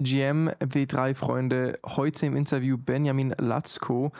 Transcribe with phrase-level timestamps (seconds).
[0.00, 4.12] GM W3-Freunde, heute im Interview Benjamin Latzko,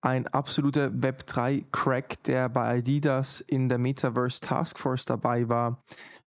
[0.00, 5.84] ein absoluter Web3-Crack, der bei Adidas in der Metaverse Taskforce dabei war,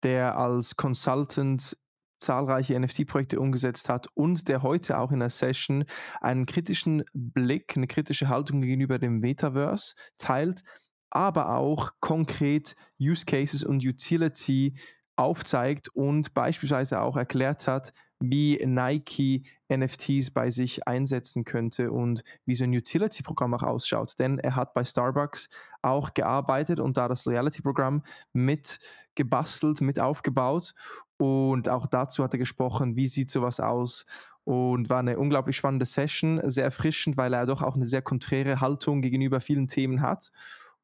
[0.04, 1.76] der als Consultant
[2.20, 5.84] zahlreiche NFT-Projekte umgesetzt hat und der heute auch in der Session
[6.20, 10.62] einen kritischen Blick, eine kritische Haltung gegenüber dem Metaverse teilt,
[11.10, 14.78] aber auch konkret Use Cases und Utility
[15.16, 17.92] aufzeigt und beispielsweise auch erklärt hat,
[18.22, 24.18] wie Nike NFTs bei sich einsetzen könnte und wie so ein Utility-Programm auch ausschaut.
[24.18, 25.48] Denn er hat bei Starbucks
[25.82, 28.78] auch gearbeitet und da das Loyalty-Programm mit
[29.14, 30.74] gebastelt, mit aufgebaut.
[31.16, 34.04] Und auch dazu hat er gesprochen, wie sieht sowas aus.
[34.44, 38.60] Und war eine unglaublich spannende Session, sehr erfrischend, weil er doch auch eine sehr konträre
[38.60, 40.32] Haltung gegenüber vielen Themen hat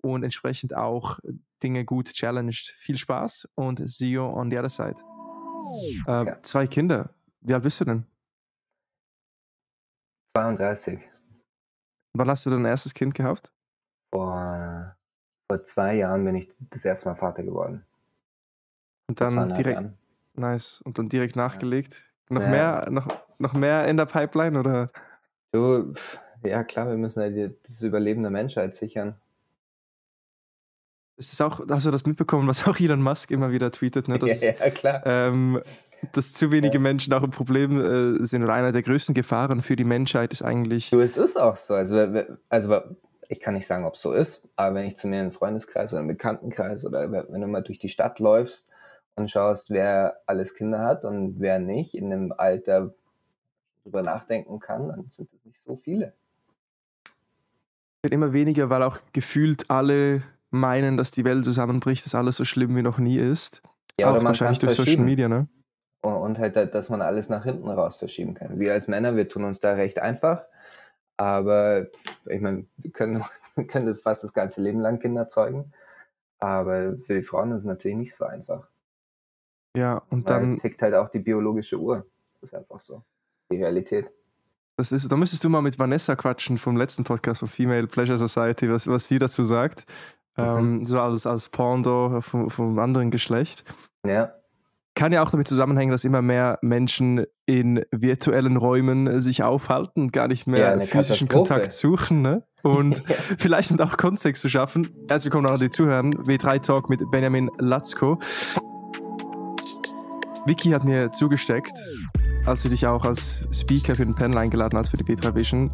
[0.01, 1.19] und entsprechend auch
[1.63, 2.73] Dinge gut challenged.
[2.77, 5.03] Viel Spaß und see you on the other side.
[6.07, 6.37] Äh.
[6.43, 7.11] Zwei Kinder.
[7.41, 8.05] Wie alt bist du denn?
[10.37, 11.01] 32.
[12.15, 13.53] Wann hast du dein erstes Kind gehabt?
[14.13, 14.97] Vor,
[15.51, 17.85] vor zwei Jahren bin ich das erste Mal Vater geworden.
[19.09, 19.75] Und dann direkt.
[19.75, 19.99] Jahren.
[20.35, 20.81] Nice.
[20.83, 22.13] Und dann direkt nachgelegt.
[22.29, 22.49] Noch ja.
[22.49, 24.91] mehr, noch, noch mehr in der Pipeline oder?
[25.53, 25.95] Du,
[26.45, 29.17] ja klar, wir müssen halt das Überleben der Menschheit sichern.
[31.19, 34.07] Ist auch, hast du das mitbekommen, was auch Elon Musk immer wieder tweetet?
[34.07, 34.21] Ne?
[34.21, 35.03] Dass, ja, ja, klar.
[35.05, 35.61] Ähm,
[36.13, 36.81] dass zu wenige ja.
[36.81, 40.43] Menschen auch ein Problem äh, sind oder einer der größten Gefahren für die Menschheit ist
[40.43, 40.91] eigentlich.
[40.91, 41.75] Du, es ist auch so.
[41.75, 42.81] Also, also
[43.29, 45.33] ich kann nicht sagen, ob es so ist, aber wenn ich zu mir in einen
[45.33, 48.69] Freundeskreis oder einen Bekanntenkreis oder wenn du mal durch die Stadt läufst
[49.17, 52.95] und schaust, wer alles Kinder hat und wer nicht in einem Alter
[53.83, 56.15] drüber nachdenken kann, dann sind es nicht so viele.
[58.03, 62.45] Wird immer weniger, weil auch gefühlt alle meinen, dass die Welt zusammenbricht, dass alles so
[62.45, 63.63] schlimm wie noch nie ist.
[63.99, 65.49] Ja, auch wahrscheinlich durch Social Media, ne?
[66.01, 68.61] Und halt, dass man alles nach hinten raus verschieben kann.
[68.61, 70.45] Wir als Männer, wir tun uns da recht einfach.
[71.17, 71.87] Aber
[72.27, 73.25] ich meine, wir können,
[73.57, 75.73] wir können fast das ganze Leben lang Kinder zeugen.
[76.39, 78.69] Aber für die Frauen ist es natürlich nicht so einfach.
[79.77, 80.59] Ja, und Weil dann.
[80.59, 82.07] tickt halt auch die biologische Uhr.
[82.41, 83.03] Das ist einfach so.
[83.51, 84.09] Die Realität.
[84.77, 88.17] Das ist, da müsstest du mal mit Vanessa quatschen vom letzten Podcast von Female Pleasure
[88.17, 89.87] Society, was, was sie dazu sagt.
[90.39, 90.45] Mhm.
[90.45, 93.65] Ähm, so als, als Porno vom, vom anderen Geschlecht.
[94.07, 94.33] Ja.
[94.95, 100.27] Kann ja auch damit zusammenhängen, dass immer mehr Menschen in virtuellen Räumen sich aufhalten, gar
[100.27, 102.23] nicht mehr ja, physischen Kontakt suchen.
[102.23, 102.45] Ne?
[102.63, 103.15] Und ja.
[103.39, 104.89] vielleicht um auch Kontext zu schaffen.
[105.09, 106.01] Herzlich willkommen an die Zuhörer.
[106.01, 108.19] W3 Talk mit Benjamin Latzko.
[110.47, 111.73] Vicky hat mir zugesteckt,
[112.47, 115.71] als sie dich auch als Speaker für den Panel eingeladen hat für die B3 Vision,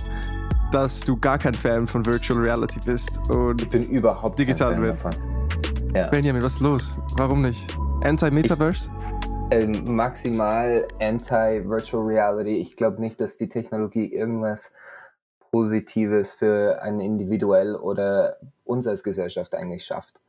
[0.75, 4.97] dass du gar kein Fan von Virtual Reality bist und ich bin überhaupt digital kein
[4.97, 5.95] Fan davon.
[5.95, 6.09] Ja.
[6.09, 6.99] Benjamin, was ist los?
[7.17, 7.79] Warum nicht?
[8.03, 8.91] Anti-Metaverse?
[9.53, 12.57] Ähm, maximal Anti-Virtual Reality.
[12.57, 14.73] Ich glaube nicht, dass die Technologie irgendwas
[15.53, 20.21] Positives für ein individuell oder uns als Gesellschaft eigentlich schafft.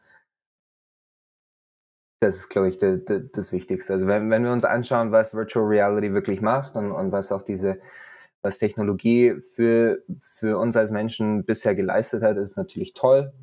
[2.19, 3.93] Das ist, glaube ich, de, de, das Wichtigste.
[3.93, 7.41] Also wenn, wenn wir uns anschauen, was Virtual Reality wirklich macht und, und was auch
[7.41, 7.79] diese
[8.45, 13.33] was Technologie für, für uns als Menschen bisher geleistet hat, ist natürlich toll.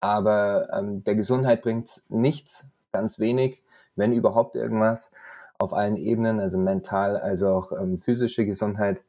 [0.00, 3.62] Aber ähm, der Gesundheit bringt nichts, ganz wenig,
[3.96, 5.10] wenn überhaupt irgendwas,
[5.58, 9.00] auf allen Ebenen, also mental, also auch ähm, physische Gesundheit.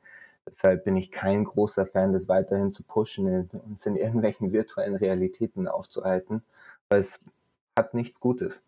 [0.47, 4.96] Deshalb bin ich kein großer Fan, das weiterhin zu pushen und uns in irgendwelchen virtuellen
[4.96, 6.41] Realitäten aufzuhalten,
[6.90, 7.19] weil es
[7.78, 8.63] hat nichts Gutes.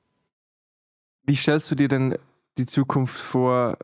[1.23, 2.19] Wie stellst du dir denn
[2.59, 3.77] die Zukunft vor,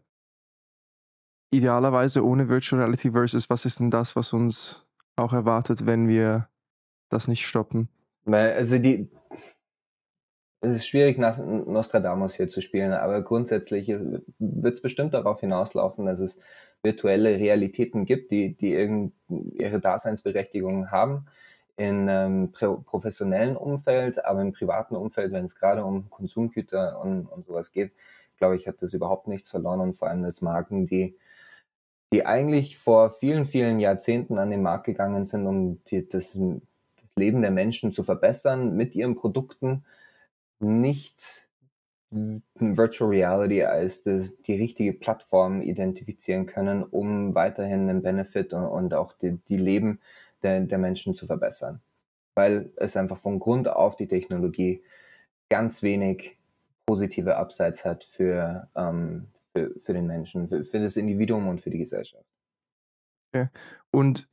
[1.52, 4.86] idealerweise ohne Virtual Reality versus was ist denn das, was uns
[5.16, 6.50] auch erwartet, wenn wir
[7.10, 7.90] das nicht stoppen?
[8.26, 9.10] Also die,
[10.62, 16.20] es ist schwierig, Nostradamus hier zu spielen, aber grundsätzlich wird es bestimmt darauf hinauslaufen, dass
[16.20, 16.40] es
[16.82, 19.12] virtuelle Realitäten gibt, die, die
[19.54, 21.28] ihre Daseinsberechtigung haben
[21.78, 27.46] in einem professionellen Umfeld, aber im privaten Umfeld, wenn es gerade um Konsumgüter und, und
[27.46, 27.92] sowas geht,
[28.38, 31.18] glaube ich, hat das überhaupt nichts verloren und vor allem das Marken, die
[32.14, 37.12] die eigentlich vor vielen, vielen Jahrzehnten an den Markt gegangen sind, um die, das, das
[37.16, 39.86] Leben der Menschen zu verbessern mit ihren Produkten,
[40.60, 41.46] nicht
[42.12, 48.94] Virtual Reality als das, die richtige Plattform identifizieren können, um weiterhin den Benefit und, und
[48.94, 50.00] auch die, die Leben
[50.44, 51.82] der, der Menschen zu verbessern.
[52.36, 54.84] Weil es einfach von Grund auf die Technologie
[55.50, 56.38] ganz wenig
[56.86, 61.70] positive Upsides hat für, ähm, für, für den Menschen, für, für das Individuum und für
[61.70, 62.26] die Gesellschaft.
[63.32, 63.48] Okay.
[63.92, 64.28] Und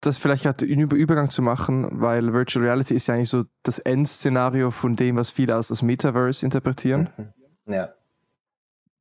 [0.00, 3.78] das vielleicht gerade über Übergang zu machen, weil Virtual Reality ist ja eigentlich so das
[3.78, 7.10] Endszenario von dem, was viele als das Metaverse interpretieren.
[7.16, 7.72] Mhm.
[7.72, 7.94] Ja.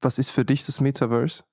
[0.01, 1.43] Was ist für dich das Metaverse?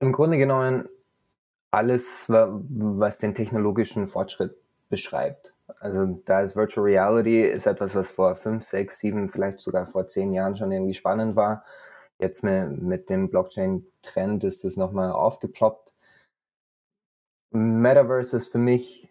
[0.00, 0.88] Im Grunde genommen
[1.70, 4.54] alles, was den technologischen Fortschritt
[4.90, 5.53] beschreibt.
[5.78, 10.08] Also da ist Virtual Reality ist etwas, was vor fünf, sechs, sieben, vielleicht sogar vor
[10.08, 11.64] zehn Jahren schon irgendwie spannend war.
[12.18, 15.92] Jetzt mit, mit dem Blockchain-Trend ist das nochmal aufgeploppt.
[17.50, 19.08] Metaverse ist für mich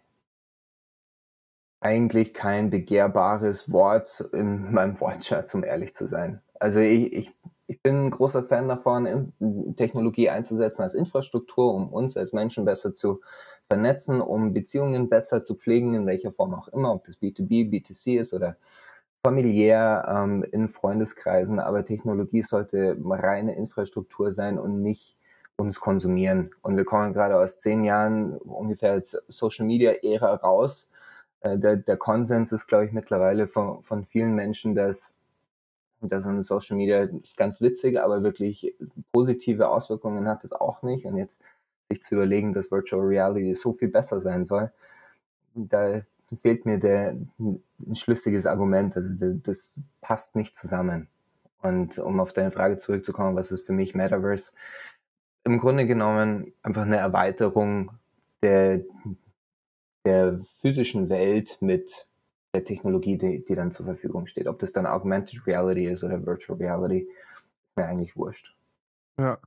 [1.80, 6.40] eigentlich kein begehrbares Wort in meinem Wortschatz, um ehrlich zu sein.
[6.58, 7.32] Also ich, ich,
[7.66, 9.32] ich bin ein großer Fan davon,
[9.76, 13.20] Technologie einzusetzen als Infrastruktur, um uns als Menschen besser zu
[13.68, 18.20] vernetzen, um Beziehungen besser zu pflegen, in welcher Form auch immer, ob das B2B, B2C
[18.20, 18.56] ist oder
[19.24, 21.58] familiär ähm, in Freundeskreisen.
[21.58, 25.16] Aber Technologie sollte reine Infrastruktur sein und nicht
[25.56, 26.50] uns konsumieren.
[26.62, 30.88] Und wir kommen gerade aus zehn Jahren ungefähr als Social Media Ära raus.
[31.40, 35.13] Äh, der, der Konsens ist, glaube ich, mittlerweile von, von vielen Menschen, dass
[36.00, 38.74] dass eine Social Media ist ganz witzig, aber wirklich
[39.12, 41.06] positive Auswirkungen hat es auch nicht.
[41.06, 41.40] Und jetzt
[41.90, 44.70] sich zu überlegen, dass Virtual Reality so viel besser sein soll,
[45.54, 46.02] da
[46.36, 48.96] fehlt mir der, ein schlüssiges Argument.
[48.96, 51.08] Also das passt nicht zusammen.
[51.62, 54.52] Und um auf deine Frage zurückzukommen, was ist für mich Metaverse?
[55.44, 57.92] Im Grunde genommen einfach eine Erweiterung
[58.42, 58.82] der,
[60.04, 62.06] der physischen Welt mit
[62.60, 64.46] Technologie, die, die dann zur Verfügung steht.
[64.46, 67.08] Ob das dann Augmented Reality ist oder Virtual Reality,
[67.64, 68.54] ist mir eigentlich wurscht.
[69.18, 69.38] Ja.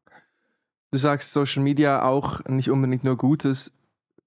[0.92, 3.72] Du sagst Social Media auch nicht unbedingt nur Gutes,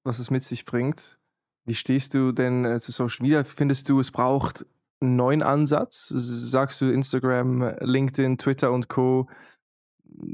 [0.04, 1.18] was es mit sich bringt.
[1.64, 3.44] Wie stehst du denn äh, zu Social Media?
[3.44, 4.66] Findest du, es braucht
[5.00, 6.08] einen neuen Ansatz?
[6.08, 9.28] Sagst du Instagram, LinkedIn, Twitter und Co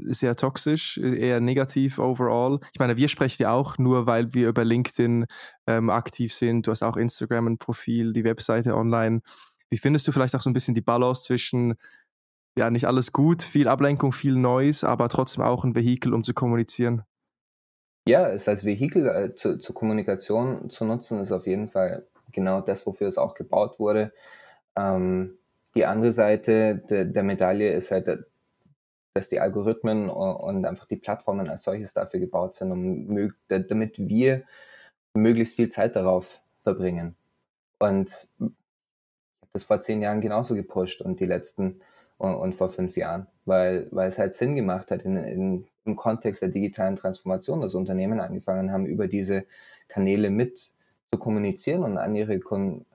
[0.07, 2.59] sehr toxisch, eher negativ overall.
[2.73, 5.25] Ich meine, wir sprechen ja auch nur, weil wir über LinkedIn
[5.67, 6.67] ähm, aktiv sind.
[6.67, 9.21] Du hast auch Instagram ein Profil, die Webseite online.
[9.69, 11.75] Wie findest du vielleicht auch so ein bisschen die Balance zwischen,
[12.57, 16.33] ja, nicht alles gut, viel Ablenkung, viel Neues, aber trotzdem auch ein Vehikel, um zu
[16.33, 17.03] kommunizieren?
[18.07, 22.61] Ja, es als Vehikel äh, zu, zur Kommunikation zu nutzen, ist auf jeden Fall genau
[22.61, 24.13] das, wofür es auch gebaut wurde.
[24.77, 25.37] Ähm,
[25.75, 28.07] die andere Seite de, der Medaille ist halt
[29.17, 34.43] dass die Algorithmen und einfach die Plattformen als solches dafür gebaut sind, um, damit wir
[35.15, 37.15] möglichst viel Zeit darauf verbringen.
[37.79, 38.45] Und ich
[39.41, 41.81] habe das vor zehn Jahren genauso gepusht und die letzten
[42.19, 45.95] und, und, vor fünf Jahren, weil, weil es halt Sinn gemacht hat in, in, im
[45.95, 49.45] Kontext der digitalen Transformation, dass Unternehmen angefangen haben, über diese
[49.87, 50.59] Kanäle mit
[51.11, 52.85] zu kommunizieren und an ihre Kunden,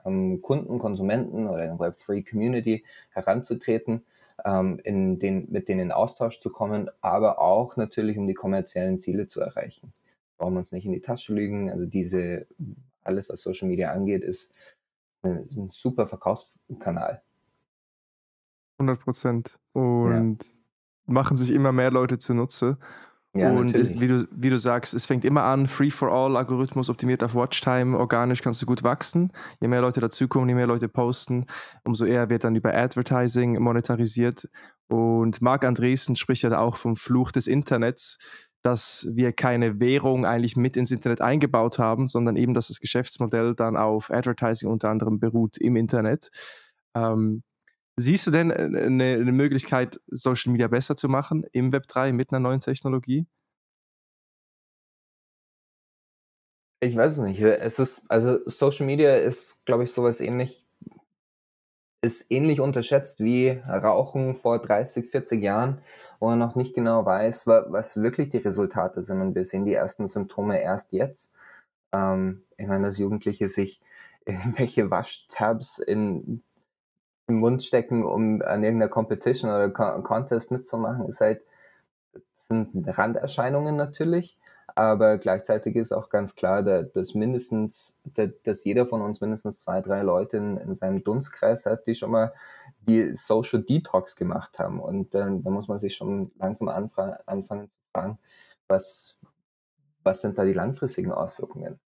[0.43, 4.05] Konsumenten oder in Web3 Community heranzutreten
[4.45, 8.99] ähm, in den, mit denen in Austausch zu kommen, aber auch natürlich, um die kommerziellen
[9.01, 9.93] Ziele zu erreichen.
[10.39, 11.71] Brauchen wir uns nicht in die Tasche lügen.
[11.71, 12.47] Also diese,
[13.03, 14.51] alles, was Social Media angeht, ist
[15.23, 17.23] ein, ein super Verkaufskanal.
[18.79, 19.59] 100 Prozent.
[19.73, 20.51] Und ja.
[21.07, 22.79] machen sich immer mehr Leute zunutze.
[23.35, 26.37] Ja, und ist, wie, du, wie du sagst, es fängt immer an, Free for All,
[26.37, 29.33] Algorithmus optimiert auf Watchtime, organisch kannst du gut wachsen.
[29.61, 31.47] Je mehr Leute dazukommen, je mehr Leute posten,
[31.83, 34.51] umso eher wird dann über Advertising monetarisiert.
[34.89, 38.19] Und Marc Andresen spricht ja da auch vom Fluch des Internets,
[38.63, 43.55] dass wir keine Währung eigentlich mit ins Internet eingebaut haben, sondern eben, dass das Geschäftsmodell
[43.55, 46.29] dann auf Advertising unter anderem beruht im Internet.
[46.95, 47.43] Ähm,
[47.97, 52.13] Siehst du denn eine, äh, eine, Möglichkeit, Social Media besser zu machen im Web 3
[52.13, 53.27] mit einer neuen Technologie?
[56.81, 57.41] Ich weiß es nicht.
[57.41, 60.67] Es ist, also Social Media ist, glaube ich, sowas ähnlich,
[62.01, 65.83] ist ähnlich unterschätzt wie Rauchen vor 30, 40 Jahren,
[66.19, 69.21] wo man noch nicht genau weiß, was wirklich die Resultate sind.
[69.21, 71.31] Und wir sehen die ersten Symptome erst jetzt.
[71.93, 73.81] Ähm, ich meine, dass Jugendliche sich
[74.27, 76.43] irgendwelche Waschtabs in
[77.33, 81.43] im Mund stecken, um an irgendeiner Competition oder Contest mitzumachen, ist halt,
[82.37, 84.39] sind Randerscheinungen natürlich,
[84.75, 87.97] aber gleichzeitig ist auch ganz klar, dass mindestens,
[88.45, 92.11] dass jeder von uns mindestens zwei, drei Leute in, in seinem Dunstkreis hat, die schon
[92.11, 92.33] mal
[92.81, 94.81] die Social Detox gemacht haben.
[94.81, 98.19] Und äh, da muss man sich schon langsam anfangen zu fragen,
[98.69, 99.17] was,
[100.03, 101.79] was sind da die langfristigen Auswirkungen?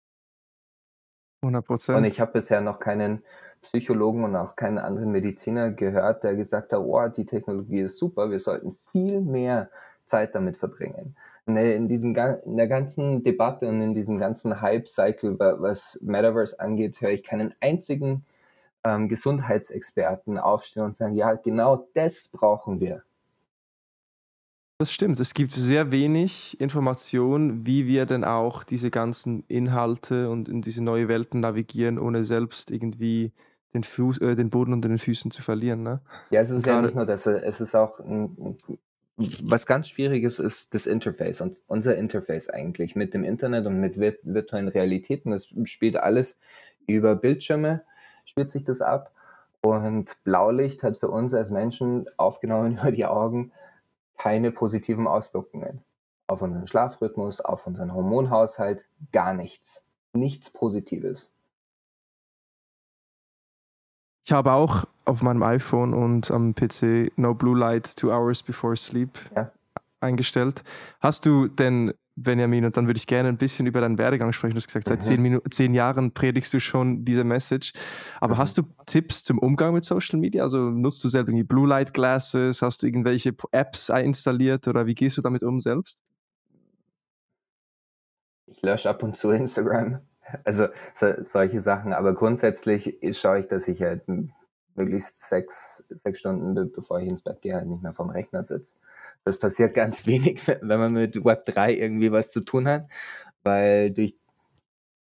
[1.45, 1.99] 100 Prozent.
[1.99, 3.23] Und ich habe bisher noch keinen
[3.63, 8.31] Psychologen und auch keinen anderen Mediziner gehört, der gesagt hat, oh, die Technologie ist super,
[8.31, 9.71] wir sollten viel mehr
[10.05, 11.17] Zeit damit verbringen.
[11.47, 17.11] In, diesem, in der ganzen Debatte und in diesem ganzen Hype-Cycle, was Metaverse angeht, höre
[17.11, 18.25] ich keinen einzigen
[18.83, 23.03] ähm, Gesundheitsexperten aufstehen und sagen, ja, genau das brauchen wir.
[24.79, 25.21] Das stimmt.
[25.21, 30.83] Es gibt sehr wenig Information, wie wir denn auch diese ganzen Inhalte und in diese
[30.83, 33.33] neue Welten navigieren, ohne selbst irgendwie
[33.73, 35.85] den, Fuß, äh, den Boden unter den Füßen zu verlieren.
[35.85, 36.01] Ne?
[36.31, 38.57] Ja, es ist ja nicht nur das, es ist auch ein,
[39.17, 43.81] was ganz schwierig ist, ist das Interface und unser Interface eigentlich mit dem Internet und
[43.81, 45.31] mit virtuellen Realitäten.
[45.31, 46.41] Das spielt alles
[46.89, 47.83] über Bildschirme,
[48.25, 49.13] spielt sich das ab.
[49.61, 53.53] Und Blaulicht hat für uns als Menschen aufgenommen über die Augen
[54.19, 55.85] keine positiven Auswirkungen
[56.27, 59.85] auf unseren Schlafrhythmus, auf unseren Hormonhaushalt, gar nichts.
[60.15, 61.31] Nichts Positives.
[64.25, 68.77] Ich habe auch auf meinem iPhone und am PC No Blue Light Two Hours Before
[68.77, 69.51] Sleep ja.
[70.01, 70.65] eingestellt.
[71.01, 74.53] Hast du denn, Benjamin, und dann würde ich gerne ein bisschen über deinen Werdegang sprechen.
[74.53, 75.03] Du hast gesagt, seit mhm.
[75.03, 77.73] zehn, Minuten, zehn Jahren predigst du schon diese Message.
[78.21, 78.39] Aber mhm.
[78.39, 80.43] hast du Tipps zum Umgang mit Social Media?
[80.43, 82.63] Also nutzt du selber irgendwie Blue Light Glasses?
[82.63, 86.03] Hast du irgendwelche Apps installiert oder wie gehst du damit um selbst?
[88.47, 90.01] Ich lösche ab und zu Instagram.
[90.45, 94.03] Also so, solche Sachen, aber grundsätzlich schaue ich, dass ich halt
[94.75, 98.77] möglichst sechs, sechs Stunden, bevor ich ins Bett gehe, halt nicht mehr vom Rechner sitze.
[99.25, 102.87] Das passiert ganz wenig, wenn man mit Web 3 irgendwie was zu tun hat,
[103.43, 104.17] weil durch,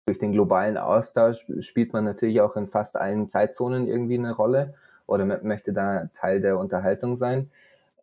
[0.06, 4.74] durch den globalen Austausch spielt man natürlich auch in fast allen Zeitzonen irgendwie eine Rolle
[5.06, 7.50] oder möchte da Teil der Unterhaltung sein.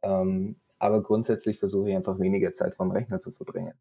[0.02, 3.74] Ähm, aber grundsätzlich versuche ich einfach weniger Zeit vom Rechner zu verbringen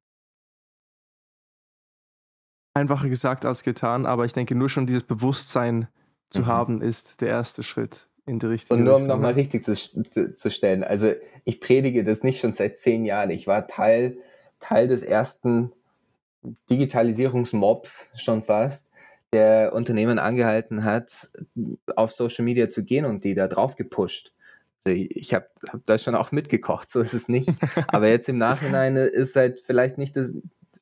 [2.78, 5.88] einfacher gesagt als getan, aber ich denke, nur schon dieses Bewusstsein
[6.30, 6.46] zu mhm.
[6.46, 8.74] haben, ist der erste Schritt in die richtige.
[8.74, 11.12] Und nur um nochmal richtig zu, zu, zu, stellen, also
[11.44, 13.30] ich predige das nicht schon seit zehn Jahren.
[13.30, 14.18] Ich war Teil,
[14.60, 15.72] Teil des ersten
[16.70, 18.88] Digitalisierungsmobs schon fast,
[19.32, 21.30] der Unternehmen angehalten hat,
[21.96, 24.32] auf Social Media zu gehen und die da drauf gepusht.
[24.84, 27.50] Also ich habe hab da schon auch mitgekocht, so ist es nicht.
[27.88, 30.32] Aber jetzt im Nachhinein ist halt vielleicht nicht das,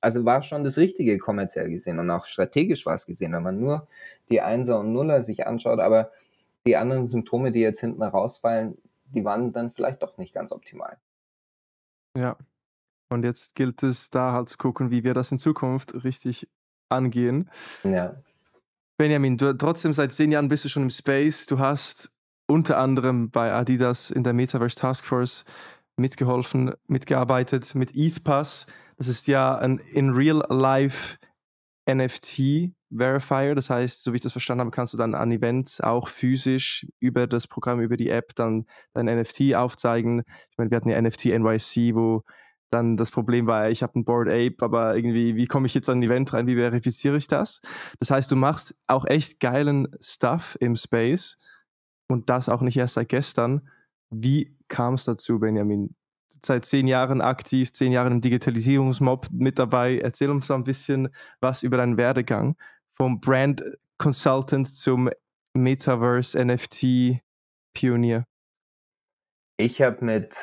[0.00, 3.58] also war schon das Richtige kommerziell gesehen und auch strategisch war es gesehen, wenn man
[3.58, 3.88] nur
[4.30, 6.12] die Einser und Nuller sich anschaut, aber
[6.66, 10.98] die anderen Symptome, die jetzt hinten rausfallen, die waren dann vielleicht doch nicht ganz optimal.
[12.16, 12.36] Ja.
[13.08, 16.48] Und jetzt gilt es da halt zu gucken, wie wir das in Zukunft richtig
[16.88, 17.48] angehen.
[17.84, 18.16] Ja.
[18.98, 21.46] Benjamin, du trotzdem seit zehn Jahren bist du schon im Space.
[21.46, 22.12] Du hast
[22.48, 25.44] unter anderem bei Adidas in der Metaverse Taskforce
[25.96, 28.66] mitgeholfen, mitgearbeitet mit ETHPass.
[28.96, 31.18] Das ist ja ein in real life
[31.88, 33.54] NFT Verifier.
[33.54, 36.86] Das heißt, so wie ich das verstanden habe, kannst du dann an Events auch physisch
[37.00, 40.22] über das Programm, über die App dann dein NFT aufzeigen.
[40.50, 42.22] Ich meine, wir hatten ja NFT NYC, wo
[42.70, 45.88] dann das Problem war, ich habe ein Board Ape, aber irgendwie, wie komme ich jetzt
[45.88, 47.60] an ein Event rein, wie verifiziere ich das?
[48.00, 51.38] Das heißt, du machst auch echt geilen Stuff im Space
[52.08, 53.68] und das auch nicht erst seit gestern.
[54.10, 55.94] Wie kam es dazu, Benjamin?
[56.44, 59.98] seit zehn Jahren aktiv, zehn Jahren im Digitalisierungsmob mit dabei.
[59.98, 61.08] Erzähl uns mal ein bisschen
[61.40, 62.56] was über deinen Werdegang
[62.96, 63.62] vom Brand
[63.98, 65.10] Consultant zum
[65.54, 67.20] Metaverse NFT
[67.74, 68.24] Pionier.
[69.58, 70.34] Ich habe mit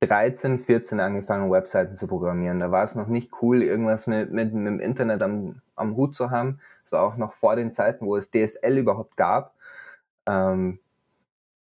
[0.00, 2.58] 13, 14 angefangen, Webseiten zu programmieren.
[2.58, 6.14] Da war es noch nicht cool, irgendwas mit, mit, mit dem Internet am, am Hut
[6.14, 6.60] zu haben.
[6.84, 9.54] Es war auch noch vor den Zeiten, wo es DSL überhaupt gab.
[10.26, 10.78] Ähm,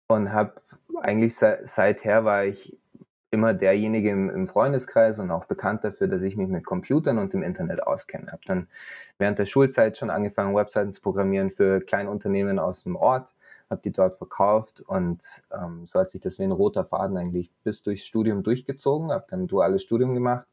[0.08, 0.62] und habe
[1.02, 2.78] eigentlich se seither war ich
[3.34, 7.34] immer derjenige im, im, Freundeskreis und auch bekannt dafür, dass ich mich mit Computern und
[7.34, 8.32] dem Internet auskenne.
[8.32, 8.68] Habe dann
[9.18, 13.34] während der Schulzeit schon angefangen, Webseiten zu programmieren für Kleinunternehmen aus dem Ort,
[13.70, 15.20] habe die dort verkauft und
[15.52, 19.12] ähm, so hat sich das wie ein roter Faden eigentlich bis durchs Studium durchgezogen.
[19.12, 20.46] Habe dann ein duales Studium gemacht.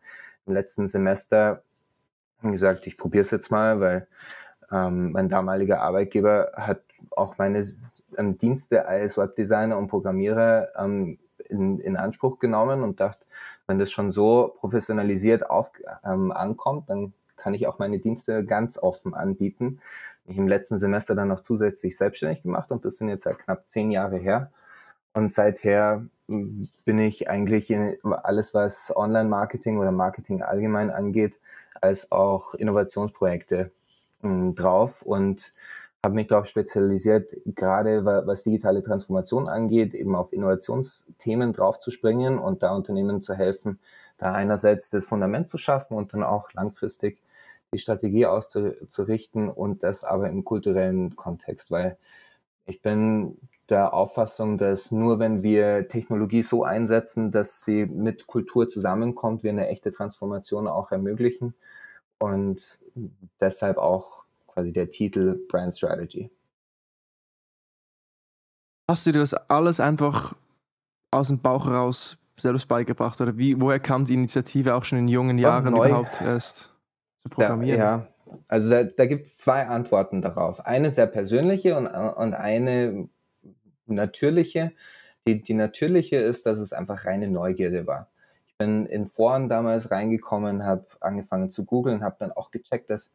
[0.47, 1.63] Im letzten Semester
[2.43, 4.09] gesagt, ich probiere es jetzt mal, weil
[4.73, 7.75] ähm, mein damaliger Arbeitgeber hat auch meine
[8.17, 11.19] ähm, Dienste als Webdesigner und Programmierer ähm,
[11.51, 13.25] in, in Anspruch genommen und dachte,
[13.67, 15.71] wenn das schon so professionalisiert auf,
[16.05, 19.81] ähm, ankommt, dann kann ich auch meine Dienste ganz offen anbieten.
[20.27, 23.65] Ich im letzten Semester dann noch zusätzlich selbstständig gemacht und das sind jetzt seit knapp
[23.69, 24.51] zehn Jahre her.
[25.13, 31.39] Und seither hm, bin ich eigentlich in alles, was Online-Marketing oder Marketing allgemein angeht,
[31.81, 33.73] als auch Innovationsprojekte
[34.23, 35.53] hm, drauf und
[36.03, 42.75] habe mich darauf spezialisiert, gerade was digitale Transformation angeht, eben auf Innovationsthemen draufzuspringen und da
[42.75, 43.79] Unternehmen zu helfen,
[44.17, 47.23] da einerseits das Fundament zu schaffen und dann auch langfristig
[47.73, 51.99] die Strategie auszurichten und das aber im kulturellen Kontext, weil
[52.67, 53.37] ich bin
[53.69, 59.51] der Auffassung, dass nur wenn wir Technologie so einsetzen, dass sie mit Kultur zusammenkommt, wir
[59.51, 61.55] eine echte Transformation auch ermöglichen
[62.19, 62.79] und
[63.41, 64.25] deshalb auch
[64.61, 66.31] quasi der Titel Brand Strategy.
[68.91, 70.35] Hast du dir das alles einfach
[71.11, 75.09] aus dem Bauch heraus selbst beigebracht oder wie, woher kam die Initiative auch schon in
[75.09, 76.71] jungen Jahren überhaupt erst
[77.19, 77.79] zu programmieren?
[77.79, 78.09] Da, ja,
[78.49, 80.65] also da, da gibt es zwei Antworten darauf.
[80.67, 83.09] Eine sehr persönliche und, und eine
[83.87, 84.73] natürliche.
[85.27, 88.09] Die, die natürliche ist, dass es einfach reine Neugierde war.
[88.59, 93.13] bin in Foren damals reingekommen, habe angefangen zu googeln, habe dann auch gecheckt, dass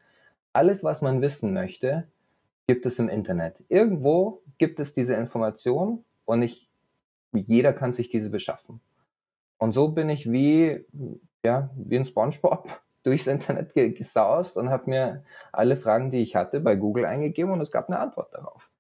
[0.56, 2.08] alles, was man wissen möchte,
[2.68, 3.64] gibt es im Internet.
[3.68, 6.70] Irgendwo gibt es diese Information und ich,
[7.34, 8.80] jeder kann sich diese beschaffen.
[9.58, 10.86] Und so bin ich wie,
[11.44, 12.70] ja, wie ein Spongebob
[13.04, 17.62] durchs Internet gesaust und habe mir alle Fragen, die ich hatte, bei Google eingegeben und
[17.62, 18.72] es gab eine Antwort darauf.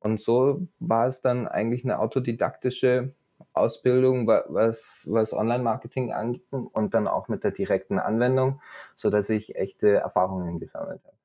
[0.00, 3.14] Und so war es dann eigentlich eine autodidaktische
[3.54, 8.60] Ausbildung, was, was Online-Marketing angeht und dann auch mit der direkten Anwendung,
[8.94, 11.21] so dass ich echte Erfahrungen gesammelt habe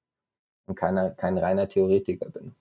[0.67, 2.55] und keiner, kein reiner Theoretiker bin.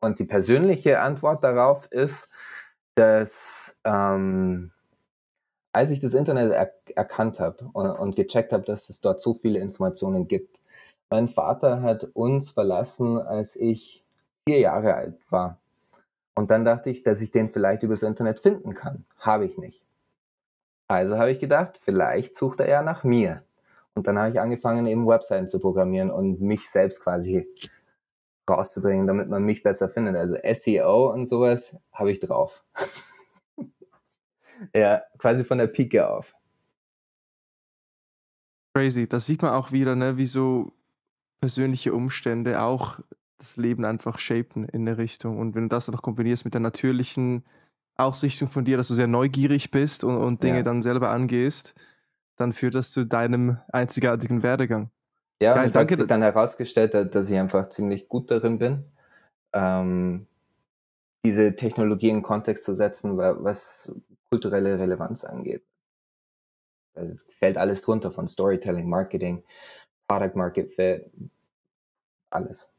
[0.00, 2.30] Und die persönliche Antwort darauf ist,
[2.94, 4.70] dass ähm,
[5.72, 9.34] als ich das Internet er erkannt habe und, und gecheckt habe, dass es dort so
[9.34, 10.60] viele Informationen gibt.
[11.10, 14.04] Mein Vater hat uns verlassen, als ich
[14.46, 15.58] vier Jahre alt war.
[16.34, 19.04] Und dann dachte ich, dass ich den vielleicht übers Internet finden kann.
[19.18, 19.84] Habe ich nicht.
[20.88, 23.42] Also habe ich gedacht, vielleicht sucht er ja nach mir.
[23.94, 27.46] Und dann habe ich angefangen, eben Webseiten zu programmieren und mich selbst quasi
[28.48, 30.16] rauszubringen, damit man mich besser findet.
[30.16, 32.62] Also SEO und sowas habe ich drauf.
[34.74, 36.34] ja, quasi von der Pike auf.
[38.74, 39.08] Crazy.
[39.08, 40.72] Das sieht man auch wieder, ne, wie so
[41.40, 43.00] persönliche Umstände auch
[43.38, 45.38] das Leben einfach shapen in der Richtung.
[45.38, 47.44] Und wenn du das noch kombinierst mit der natürlichen
[47.96, 50.62] Ausrichtung von dir, dass du sehr neugierig bist und, und Dinge ja.
[50.62, 51.74] dann selber angehst,
[52.40, 54.90] dann führt das zu deinem einzigartigen Werdegang.
[55.42, 58.84] Ja, und es danke, hat sich dann herausgestellt, dass ich einfach ziemlich gut darin bin,
[59.52, 60.26] ähm,
[61.24, 63.92] diese Technologie in Kontext zu setzen, was
[64.30, 65.62] kulturelle Relevanz angeht.
[66.94, 69.44] Da fällt alles drunter von Storytelling, Marketing,
[70.08, 71.10] Product Market Fit,
[72.30, 72.70] alles.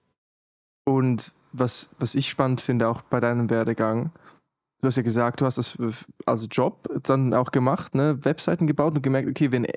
[0.85, 4.11] Und was, was ich spannend finde, auch bei deinem Werdegang,
[4.81, 5.77] du hast ja gesagt, du hast das
[6.25, 8.17] als Job dann auch gemacht, ne?
[8.23, 9.67] Webseiten gebaut und gemerkt, okay, wenn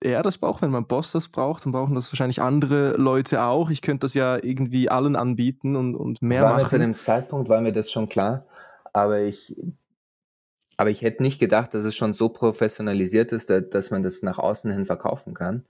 [0.00, 3.70] er das braucht, wenn mein Boss das braucht, dann brauchen das wahrscheinlich andere Leute auch.
[3.70, 6.62] Ich könnte das ja irgendwie allen anbieten und, und mehr war machen.
[6.62, 8.46] Mir zu dem Zeitpunkt war mir das schon klar,
[8.92, 9.54] aber ich,
[10.78, 14.38] aber ich hätte nicht gedacht, dass es schon so professionalisiert ist, dass man das nach
[14.38, 15.64] außen hin verkaufen kann.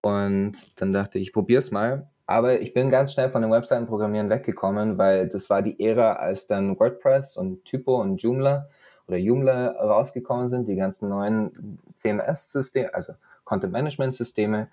[0.00, 4.30] Und dann dachte ich, ich probier's mal aber ich bin ganz schnell von dem Webseitenprogrammieren
[4.30, 8.68] weggekommen, weil das war die Ära, als dann WordPress und Typo und Joomla
[9.06, 13.12] oder Joomla rausgekommen sind, die ganzen neuen CMS-Systeme, also
[13.44, 14.68] Content-Management-Systeme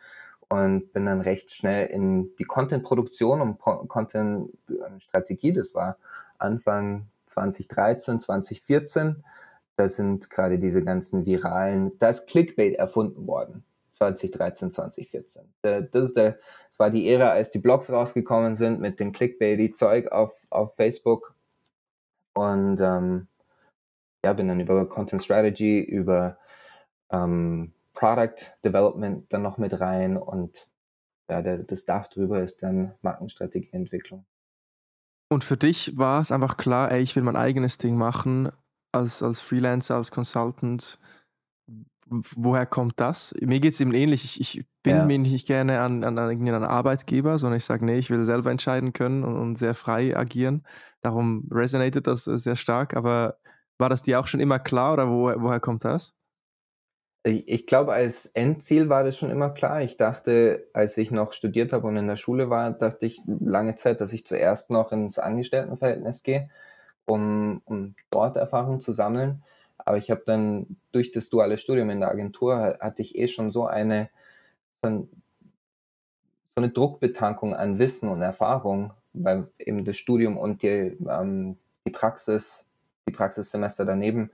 [0.49, 5.97] und bin dann recht schnell in die Content-Produktion und Content-Strategie, das war
[6.39, 9.23] Anfang 2013, 2014,
[9.75, 13.63] da sind gerade diese ganzen viralen, da ist Clickbait erfunden worden.
[13.93, 15.53] 2013, 2014.
[15.61, 20.11] Das, ist der, das war die Ära, als die Blogs rausgekommen sind mit dem Clickbaity-Zeug
[20.11, 21.35] auf, auf Facebook.
[22.33, 23.27] Und ähm,
[24.25, 26.37] ja, bin dann über Content Strategy, über
[27.11, 30.67] ähm, Product Development dann noch mit rein und
[31.29, 34.25] ja, der, das Dach drüber ist dann Markenstrategieentwicklung.
[35.29, 38.51] Und für dich war es einfach klar, ey, ich will mein eigenes Ding machen
[38.91, 40.99] als, als Freelancer, als Consultant
[42.09, 43.33] woher kommt das?
[43.41, 44.23] Mir geht es eben ähnlich.
[44.23, 45.05] Ich, ich bin ja.
[45.05, 48.51] mir nicht gerne an, an, an einen Arbeitgeber, sondern ich sage, nee, ich will selber
[48.51, 50.65] entscheiden können und, und, sehr frei agieren.
[51.01, 52.95] Darum resonated das äh, sehr stark.
[52.95, 53.37] Aber
[53.77, 56.13] war das dir auch schon immer klar oder wo, woher kommt das?
[57.23, 59.81] Ich, ich glaube, als Endziel war das schon immer klar.
[59.81, 63.75] Ich dachte, als ich noch studiert habe und in der Schule war, dachte ich lange
[63.75, 66.49] Zeit, dass ich zuerst noch ins Angestelltenverhältnis gehe,
[67.05, 69.43] um, um dort Erfahrung zu sammeln
[69.77, 73.51] aber ich habe dann durch das duale Studium in der Agentur hatte ich eh schon
[73.51, 74.09] so eine
[74.83, 75.09] so, ein,
[76.55, 81.91] so eine Druckbetankung an Wissen und Erfahrung, weil eben das Studium und die, ähm, die
[81.91, 82.65] Praxis,
[83.07, 84.31] die Praxissemester daneben,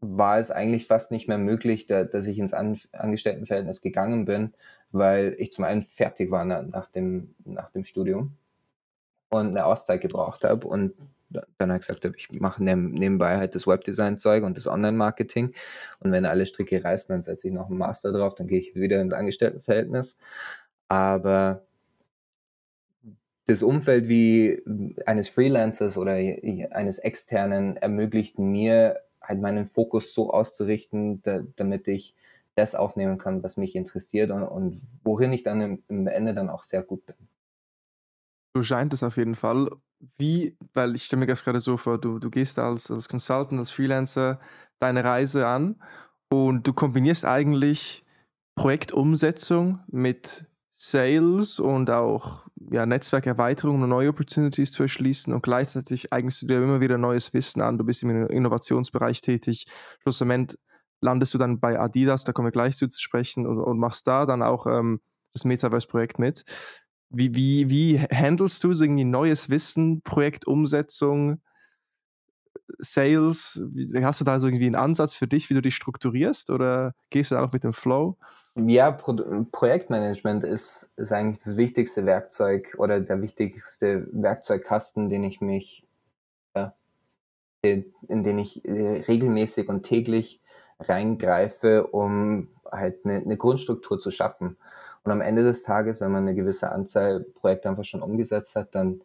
[0.00, 4.54] war es eigentlich fast nicht mehr möglich, da, dass ich ins An Angestelltenverhältnis gegangen bin,
[4.92, 8.36] weil ich zum einen fertig war nach, nach, dem, nach dem Studium
[9.28, 10.94] und eine Auszeit gebraucht habe und
[11.30, 15.54] dann halt gesagt habe, ich mache nebenbei halt das Webdesign-Zeug und das Online-Marketing.
[16.00, 18.74] Und wenn alle Stricke reißen, dann setze ich noch einen Master drauf, dann gehe ich
[18.74, 20.16] wieder ins Angestelltenverhältnis.
[20.88, 21.62] Aber
[23.46, 24.62] das Umfeld wie
[25.06, 32.14] eines Freelancers oder eines Externen ermöglicht mir halt meinen Fokus so auszurichten, da, damit ich
[32.56, 36.50] das aufnehmen kann, was mich interessiert und, und worin ich dann im, im Ende dann
[36.50, 37.16] auch sehr gut bin.
[38.58, 39.70] So scheint es auf jeden Fall
[40.16, 43.56] wie, weil ich stelle mir das gerade so vor, du, du gehst als, als Consultant,
[43.56, 44.40] als Freelancer
[44.80, 45.80] deine Reise an
[46.28, 48.04] und du kombinierst eigentlich
[48.56, 50.44] Projektumsetzung mit
[50.74, 56.60] Sales und auch ja, Netzwerkerweiterung und neue Opportunities zu erschließen und gleichzeitig eignest du dir
[56.60, 57.78] immer wieder neues Wissen an.
[57.78, 59.66] Du bist im Innovationsbereich tätig.
[60.02, 60.58] Schlussendlich
[61.00, 64.08] landest du dann bei Adidas, da kommen wir gleich zu, zu sprechen, und, und machst
[64.08, 65.00] da dann auch ähm,
[65.32, 66.42] das Metaverse-Projekt mit.
[67.10, 71.40] Wie, wie, wie handelst du so irgendwie neues Wissen, Projektumsetzung,
[72.78, 73.60] Sales?
[74.02, 77.30] Hast du da so irgendwie einen Ansatz für dich, wie du dich strukturierst oder gehst
[77.30, 78.16] du da auch mit dem Flow?
[78.56, 79.16] Ja, Pro
[79.52, 85.86] Projektmanagement ist, ist eigentlich das wichtigste Werkzeug oder der wichtigste Werkzeugkasten, den ich mich,
[86.56, 86.74] ja,
[87.62, 90.40] in den ich äh, regelmäßig und täglich
[90.80, 94.56] reingreife, um halt eine, eine Grundstruktur zu schaffen.
[95.04, 98.74] Und am Ende des Tages, wenn man eine gewisse Anzahl Projekte einfach schon umgesetzt hat,
[98.74, 99.00] dann,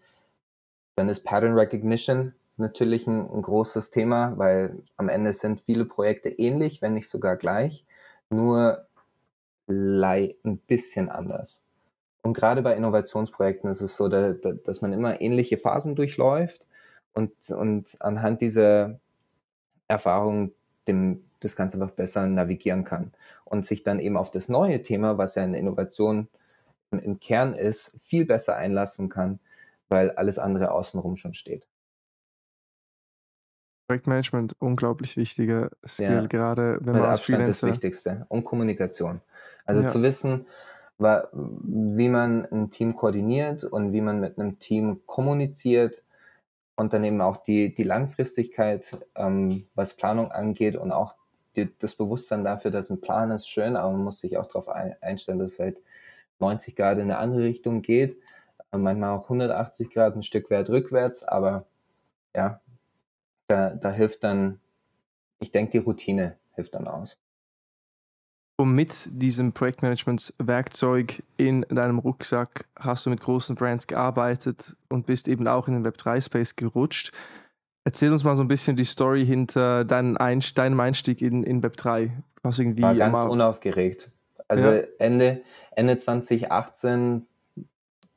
[0.96, 6.30] dann ist Pattern Recognition natürlich ein, ein großes Thema, weil am Ende sind viele Projekte
[6.30, 7.86] ähnlich, wenn nicht sogar gleich,
[8.30, 8.86] nur
[9.68, 11.62] ein bisschen anders.
[12.22, 16.66] Und gerade bei Innovationsprojekten ist es so, dass man immer ähnliche Phasen durchläuft
[17.14, 19.00] und, und anhand dieser
[19.88, 20.54] Erfahrung
[20.88, 23.12] dem, das Ganze einfach besser navigieren kann
[23.46, 26.28] und sich dann eben auf das neue Thema, was ja eine Innovation
[26.92, 29.40] im Kern ist, viel besser einlassen kann,
[29.90, 31.68] weil alles andere außenrum schon steht.
[33.88, 37.68] Projektmanagement, unglaublich wichtiger Skill, ja, gerade wenn man als Abstand Freelancer...
[37.68, 38.26] das Wichtigste.
[38.30, 39.22] Und Kommunikation.
[39.66, 39.88] Also ja.
[39.88, 40.46] zu wissen,
[40.98, 46.04] wie man ein Team koordiniert und wie man mit einem Team kommuniziert
[46.76, 51.16] und dann eben auch die, die Langfristigkeit, ähm, was Planung angeht und auch
[51.56, 54.70] die, das Bewusstsein dafür, dass ein Plan ist schön, aber man muss sich auch darauf
[54.70, 55.78] einstellen, dass es halt
[56.40, 58.18] 90 Grad in eine andere Richtung geht,
[58.72, 61.66] äh, manchmal auch 180 Grad ein Stück weit rückwärts, aber
[62.36, 62.62] ja,
[63.48, 64.60] da, da hilft dann,
[65.40, 67.18] ich denke, die Routine hilft dann aus.
[68.56, 75.28] Und mit diesem Projektmanagement-Werkzeug in deinem Rucksack hast du mit großen Brands gearbeitet und bist
[75.28, 77.12] eben auch in den Web3-Space gerutscht.
[77.86, 82.12] Erzähl uns mal so ein bisschen die Story hinter deinem Einstieg, in, in Web3.
[82.42, 84.10] Was irgendwie War ganz unaufgeregt.
[84.48, 84.84] Also ja.
[85.00, 85.42] Ende,
[85.76, 87.26] Ende 2018,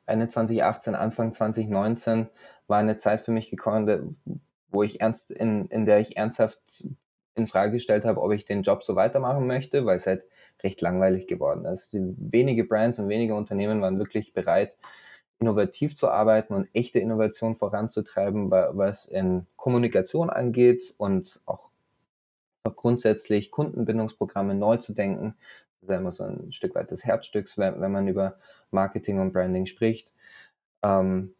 [0.05, 2.27] Ende 2018, Anfang 2019
[2.67, 4.17] war eine Zeit für mich gekommen,
[4.69, 6.59] wo ich ernst, in, in der ich ernsthaft
[7.35, 10.23] in Frage gestellt habe, ob ich den Job so weitermachen möchte, weil es halt
[10.63, 11.93] recht langweilig geworden ist.
[11.93, 14.75] Die wenige Brands und wenige Unternehmen waren wirklich bereit,
[15.39, 21.69] innovativ zu arbeiten und echte Innovation voranzutreiben, was in Kommunikation angeht und auch
[22.75, 25.35] grundsätzlich Kundenbindungsprogramme neu zu denken.
[25.75, 28.37] Das ist ja immer so ein Stück weit des Herzstücks, wenn, man über
[28.71, 30.11] Marketing und Branding spricht.
[30.83, 31.33] Ähm,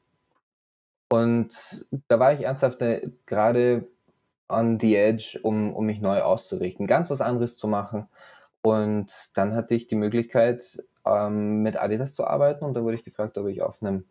[1.09, 3.87] und da war ich ernsthaft äh, gerade
[4.49, 8.07] on the edge, um, um mich neu auszurichten, ganz was anderes zu machen.
[8.61, 13.03] Und dann hatte ich die Möglichkeit, ähm, mit Adidas zu arbeiten und da wurde ich
[13.03, 14.05] gefragt, ob ich auf einem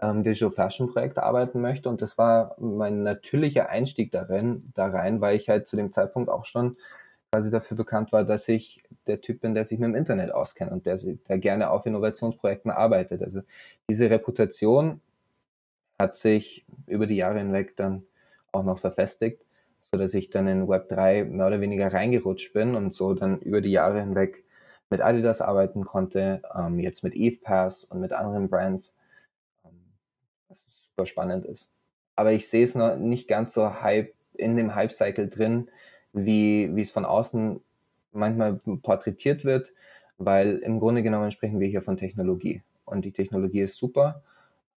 [0.00, 1.88] ähm, Digital Fashion Projekt arbeiten möchte.
[1.88, 6.28] Und das war mein natürlicher Einstieg darin, da rein, weil ich halt zu dem Zeitpunkt
[6.28, 6.76] auch schon
[7.30, 10.72] quasi dafür bekannt war, dass ich der Typ bin, der sich mit dem Internet auskennt
[10.72, 13.22] und der, der gerne auf Innovationsprojekten arbeitet.
[13.22, 13.40] Also
[13.90, 15.00] diese Reputation
[15.98, 18.04] hat sich über die Jahre hinweg dann
[18.52, 19.44] auch noch verfestigt,
[19.82, 23.40] so dass ich dann in Web 3 mehr oder weniger reingerutscht bin und so dann
[23.40, 24.44] über die Jahre hinweg
[24.90, 28.92] mit Adidas arbeiten konnte, ähm, jetzt mit Eve Pass und mit anderen Brands,
[29.64, 29.70] ähm,
[30.48, 30.58] was
[30.90, 31.70] super spannend ist.
[32.14, 35.68] Aber ich sehe es noch nicht ganz so hype in dem Hype-Cycle drin,
[36.12, 37.60] wie, wie es von außen
[38.12, 39.72] manchmal porträtiert wird,
[40.18, 42.62] weil im Grunde genommen sprechen wir hier von Technologie.
[42.84, 44.22] Und die Technologie ist super,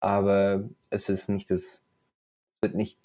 [0.00, 1.80] aber es ist nicht das,
[2.60, 2.98] wird nicht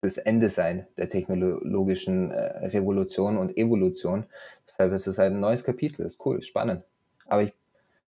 [0.00, 4.26] das Ende sein der technologischen äh, Revolution und Evolution.
[4.66, 6.82] Deshalb ist es halt ein neues Kapitel, ist cool, ist spannend.
[7.26, 7.52] Aber ich,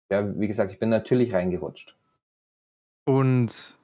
[0.09, 1.95] ja, wie gesagt, ich bin natürlich reingerutscht.
[3.05, 3.77] Und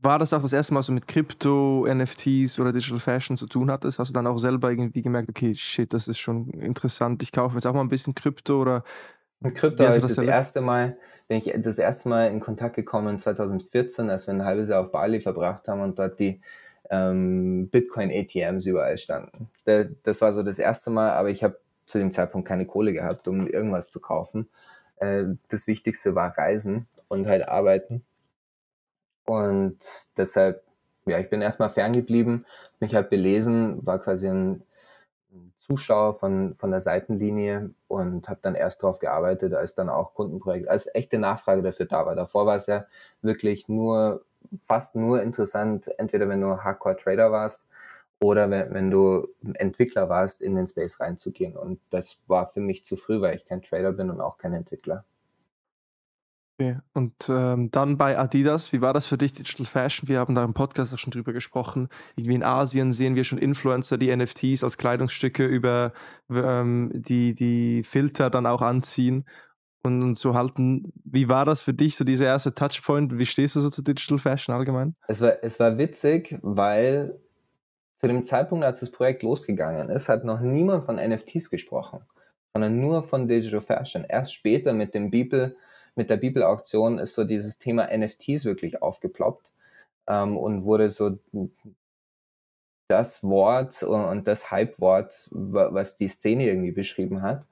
[0.00, 3.70] war das auch das erste Mal, so mit Krypto, NFTs oder Digital Fashion zu tun
[3.70, 3.98] hattest?
[3.98, 7.56] Hast du dann auch selber irgendwie gemerkt, okay, shit, das ist schon interessant, ich kaufe
[7.56, 8.84] jetzt auch mal ein bisschen Krypto oder
[9.42, 10.96] Krypto habe ich das, das erste Mal,
[11.28, 14.90] bin ich das erste Mal in Kontakt gekommen 2014, als wir ein halbes Jahr auf
[14.90, 16.40] Bali verbracht haben und dort die
[16.90, 19.48] ähm, Bitcoin-ATMs überall standen.
[19.64, 23.26] das war so das erste Mal, aber ich habe zu dem Zeitpunkt keine Kohle gehabt,
[23.28, 24.48] um irgendwas zu kaufen.
[24.96, 28.04] Äh, das Wichtigste war Reisen und halt arbeiten.
[29.24, 29.78] Und
[30.16, 30.62] deshalb,
[31.06, 32.46] ja, ich bin erstmal ferngeblieben,
[32.80, 34.62] mich halt belesen, war quasi ein
[35.58, 40.68] Zuschauer von, von der Seitenlinie und habe dann erst darauf gearbeitet, als dann auch Kundenprojekt,
[40.68, 42.16] als echte Nachfrage dafür da war.
[42.16, 42.86] Davor war es ja
[43.20, 44.24] wirklich nur,
[44.66, 47.64] fast nur interessant, entweder wenn du Hardcore-Trader warst
[48.20, 51.56] oder wenn, wenn du Entwickler warst, in den Space reinzugehen.
[51.56, 54.54] Und das war für mich zu früh, weil ich kein Trader bin und auch kein
[54.54, 55.04] Entwickler.
[56.60, 56.76] Okay.
[56.92, 60.08] Und ähm, dann bei Adidas, wie war das für dich, Digital Fashion?
[60.08, 61.88] Wir haben da im Podcast auch schon drüber gesprochen.
[62.16, 65.92] Irgendwie in Asien sehen wir schon Influencer, die NFTs als Kleidungsstücke über
[66.28, 69.24] ähm, die, die Filter dann auch anziehen
[69.82, 70.92] und, und so halten.
[71.04, 73.18] Wie war das für dich, so dieser erste Touchpoint?
[73.18, 74.94] Wie stehst du so zu Digital Fashion allgemein?
[75.06, 77.18] Es war, es war witzig, weil
[77.98, 82.00] zu dem Zeitpunkt, als das Projekt losgegangen ist, hat noch niemand von NFTs gesprochen,
[82.52, 84.04] sondern nur von Digital Fashion.
[84.08, 85.56] Erst später mit dem Bibel
[85.98, 89.52] mit der Bibelauktion ist so dieses Thema NFTs wirklich aufgeploppt
[90.06, 91.18] ähm, und wurde so
[92.88, 97.44] das Wort und das Hype-Wort, was die Szene irgendwie beschrieben hat.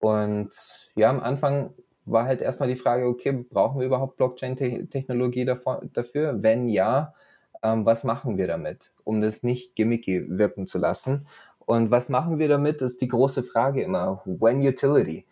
[0.00, 0.50] Und
[0.94, 6.42] ja, am Anfang war halt erstmal die Frage, okay, brauchen wir überhaupt Blockchain-Technologie dafür?
[6.42, 7.14] Wenn ja,
[7.62, 11.26] ähm, was machen wir damit, um das nicht gimmicky wirken zu lassen?
[11.58, 14.22] Und was machen wir damit, ist die große Frage immer.
[14.24, 15.26] When Utility?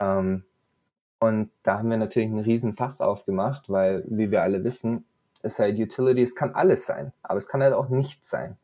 [0.00, 0.44] Ähm,
[1.18, 5.04] und da haben wir natürlich einen riesen Fass aufgemacht, weil, wie wir alle wissen,
[5.42, 8.56] ist halt Utility, es kann alles sein, aber es kann halt auch nichts sein.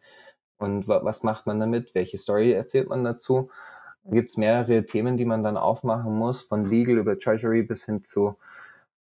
[0.58, 1.94] Und was macht man damit?
[1.94, 3.50] Welche Story erzählt man dazu?
[4.10, 8.04] Gibt es mehrere Themen, die man dann aufmachen muss, von Legal über Treasury bis hin
[8.04, 8.36] zu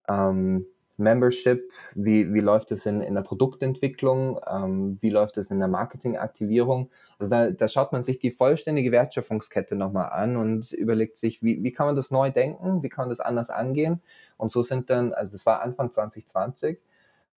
[0.08, 0.66] ähm,
[0.98, 5.68] Membership, wie, wie läuft es in, in der Produktentwicklung, ähm, wie läuft es in der
[5.68, 6.90] Marketingaktivierung.
[7.20, 11.64] Also da, da schaut man sich die vollständige Wertschöpfungskette nochmal an und überlegt sich, wie,
[11.64, 14.02] wie kann man das neu denken, wie kann man das anders angehen.
[14.38, 16.80] Und so sind dann, also das war Anfang 2020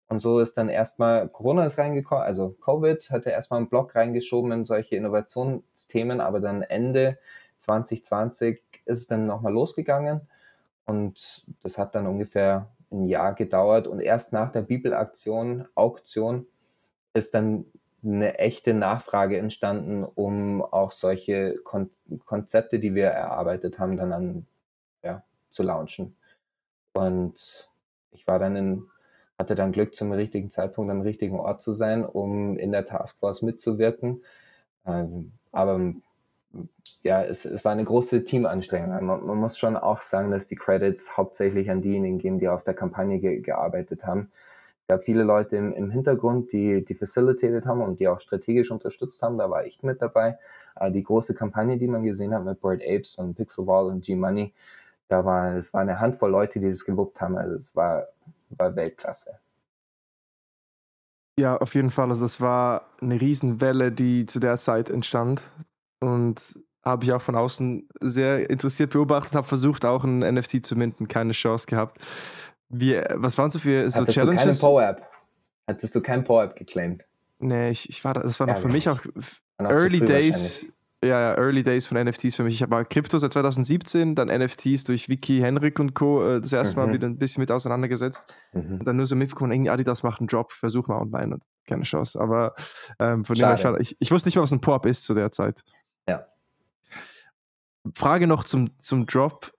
[0.10, 4.52] und so ist dann erstmal Corona ist reingekommen, also Covid hatte erstmal einen Block reingeschoben
[4.52, 7.18] in solche Innovationsthemen, aber dann Ende
[7.64, 10.22] 2020 ist es dann nochmal losgegangen.
[10.86, 16.46] Und das hat dann ungefähr ein Jahr gedauert und erst nach der Bibelaktion, Auktion,
[17.14, 17.66] ist dann
[18.04, 21.90] eine echte Nachfrage entstanden, um auch solche Kon
[22.26, 24.48] Konzepte, die wir erarbeitet haben, dann an,
[25.04, 26.18] ja, zu launchen.
[26.94, 27.70] Und
[28.12, 28.88] ich war dann in,
[29.40, 33.42] hatte dann Glück, zum richtigen Zeitpunkt am richtigen Ort zu sein, um in der Taskforce
[33.42, 34.24] mitzuwirken.
[34.86, 35.94] Ähm, aber
[37.04, 39.06] ja, es, es war eine große Teamanstrengung.
[39.06, 42.64] Man, man, muss schon auch sagen, dass die Credits hauptsächlich an diejenigen gehen, die auf
[42.64, 44.32] der Kampagne ge gearbeitet haben.
[44.82, 48.72] Es gab viele Leute im, im Hintergrund, die, die facilitated haben und die auch strategisch
[48.72, 49.38] unterstützt haben.
[49.38, 50.38] Da war ich mit dabei.
[50.76, 54.04] Äh, die große Kampagne, die man gesehen hat mit Bored Apes und Pixel Wall und
[54.04, 54.54] G-Money,
[55.10, 57.38] da war, es war eine Handvoll Leute, die das gewuppt haben.
[57.38, 58.08] Also es war,
[58.50, 59.40] war Weltklasse.
[61.38, 62.10] Ja, auf jeden Fall.
[62.10, 65.52] Also es war eine Riesenwelle, die zu der Zeit entstand
[66.04, 70.76] und habe ich auch von außen sehr interessiert beobachtet, habe versucht auch ein NFT zu
[70.76, 71.98] minden, keine Chance gehabt.
[72.70, 74.44] Wie, was waren so für so Hattest Challenges?
[74.44, 75.08] Du keine Power-App?
[75.68, 77.06] Hattest du kein Power-App geclaimed?
[77.40, 79.00] Nee, ich, ich war, das war noch ja, für mich auch
[79.58, 80.68] Early Days.
[81.04, 82.56] Ja, ja, Early Days von NFTs für mich.
[82.56, 86.26] Ich habe Krypto seit 2017, dann NFTs durch Wiki, Henrik und Co.
[86.26, 86.94] Äh, das erste Mal mhm.
[86.94, 88.34] wieder ein bisschen mit auseinandergesetzt.
[88.54, 88.80] Mhm.
[88.80, 91.40] Und dann nur so mitbekommen, irgendwie Adidas macht einen Job, versuch mal online.
[91.68, 92.22] Keine Chance.
[92.22, 92.56] Aber
[93.00, 95.32] ähm, von dem her, ich, ich, wusste nicht mal, was ein Pop ist zu der
[95.32, 95.64] Zeit.
[96.08, 96.28] Ja.
[97.96, 99.52] Frage noch zum, zum Drop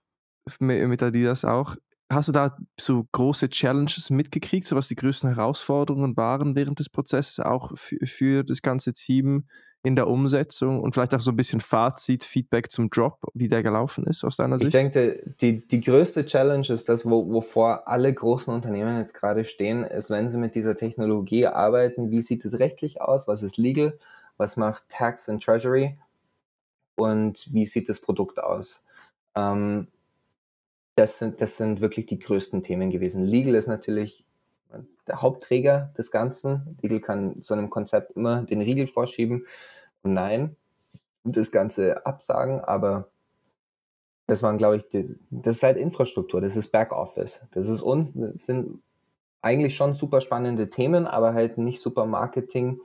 [0.59, 1.75] mit Adidas auch.
[2.11, 6.89] Hast du da so große Challenges mitgekriegt, so was die größten Herausforderungen waren während des
[6.89, 9.45] Prozesses, auch für, das ganze Team
[9.81, 13.63] in der Umsetzung und vielleicht auch so ein bisschen Fazit, Feedback zum Drop, wie der
[13.63, 14.73] gelaufen ist aus deiner Sicht?
[14.73, 19.45] Ich denke, die, die größte Challenge ist das, wo, wovor alle großen Unternehmen jetzt gerade
[19.45, 23.57] stehen, ist, wenn sie mit dieser Technologie arbeiten, wie sieht es rechtlich aus, was ist
[23.57, 23.97] legal,
[24.37, 25.97] was macht Tax and Treasury
[26.95, 28.83] und wie sieht das Produkt aus.
[29.35, 29.87] Ähm,
[30.95, 33.23] das, sind, das sind wirklich die größten Themen gewesen.
[33.23, 34.25] Legal ist natürlich
[35.07, 36.77] der Hauptträger des Ganzen.
[36.81, 39.45] Legal kann so einem Konzept immer den Riegel vorschieben
[40.03, 40.55] und nein,
[41.23, 43.09] das Ganze absagen, aber
[44.27, 47.41] das waren, glaube ich, die, das ist halt Infrastruktur, das ist Backoffice.
[47.51, 48.81] Das ist uns, das sind
[49.41, 52.81] eigentlich schon super spannende Themen, aber halt nicht super Marketing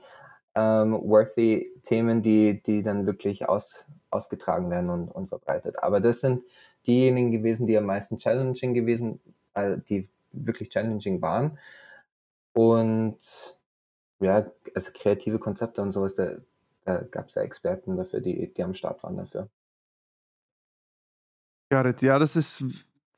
[0.55, 5.81] ähm, worthy Themen, die, die dann wirklich aus, ausgetragen werden und, und verbreitet.
[5.81, 6.43] Aber das sind
[6.85, 9.19] diejenigen gewesen, die am meisten challenging gewesen,
[9.53, 11.57] äh, die wirklich challenging waren.
[12.53, 13.17] Und
[14.19, 16.37] ja, also kreative Konzepte und sowas, da,
[16.85, 19.49] da gab es ja Experten dafür, die, die am Start waren dafür.
[21.69, 22.65] Garrett, ja, das ist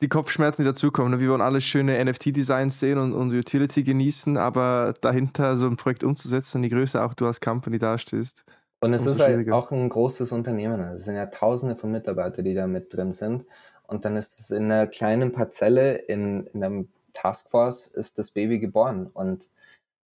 [0.04, 1.12] die Kopfschmerzen, die dazukommen.
[1.12, 1.20] Ne?
[1.20, 6.04] Wir wollen alle schöne NFT-Designs sehen und, und Utility genießen, aber dahinter so ein Projekt
[6.04, 8.46] umzusetzen und die Größe auch du als Company dastehst,
[8.84, 10.82] und es ist halt auch ein großes Unternehmen.
[10.82, 13.46] Es sind ja tausende von Mitarbeitern, die da mit drin sind.
[13.88, 18.60] Und dann ist es in einer kleinen Parzelle in, in einem Taskforce ist das Baby
[18.60, 19.08] geboren.
[19.13, 19.50] Und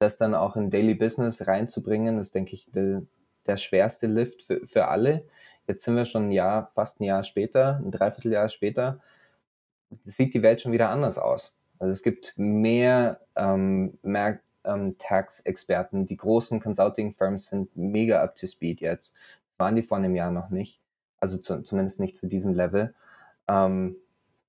[0.01, 3.05] das dann auch in Daily Business reinzubringen, ist, denke ich, der,
[3.47, 5.25] der schwerste Lift für, für alle.
[5.67, 9.01] Jetzt sind wir schon ein Jahr, fast ein Jahr später, ein Dreivierteljahr später,
[10.05, 11.55] sieht die Welt schon wieder anders aus.
[11.79, 16.07] Also es gibt mehr, ähm, mehr ähm, Tax-Experten.
[16.07, 19.15] Die großen Consulting-Firms sind mega up to speed jetzt.
[19.51, 20.81] Das waren die vor einem Jahr noch nicht.
[21.21, 22.95] Also zu, zumindest nicht zu diesem Level.
[23.49, 23.97] Ähm,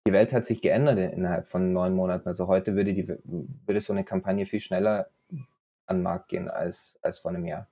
[0.08, 2.28] die Welt hat sich geändert innerhalb von neun Monaten.
[2.28, 5.10] Also heute würde, die, würde so eine Kampagne viel schneller
[5.86, 7.68] an den Markt gehen als, als vor einem Jahr.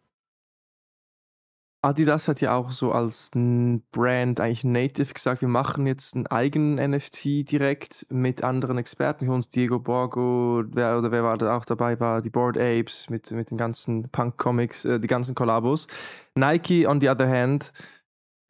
[1.82, 6.92] Adidas hat ja auch so als Brand eigentlich native gesagt, wir machen jetzt einen eigenen
[6.92, 9.26] NFT direkt mit anderen Experten.
[9.26, 13.10] Wir uns Diego Borgo, wer oder wer war da auch dabei war, die Board Apes
[13.10, 15.88] mit, mit den ganzen Punk-Comics, äh, die ganzen Kollabos.
[16.36, 17.72] Nike, on the other hand,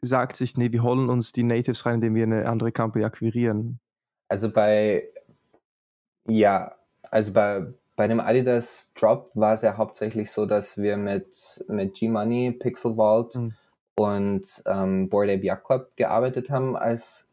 [0.02, 3.80] sagt sich, nee, wir holen uns die Natives rein, indem wir eine andere Company akquirieren.
[4.30, 5.04] Also bei,
[6.28, 6.76] ja,
[7.12, 11.96] also bei, bei dem Adidas Drop war es ja hauptsächlich so, dass wir mit, mit
[11.96, 13.54] G-Money, Pixel Vault mhm.
[13.96, 17.28] und ähm, Board Ape Yacht Club gearbeitet haben als,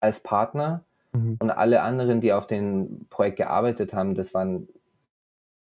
[0.00, 0.84] als Partner.
[1.12, 1.36] Mhm.
[1.40, 4.68] Und alle anderen, die auf dem Projekt gearbeitet haben, das waren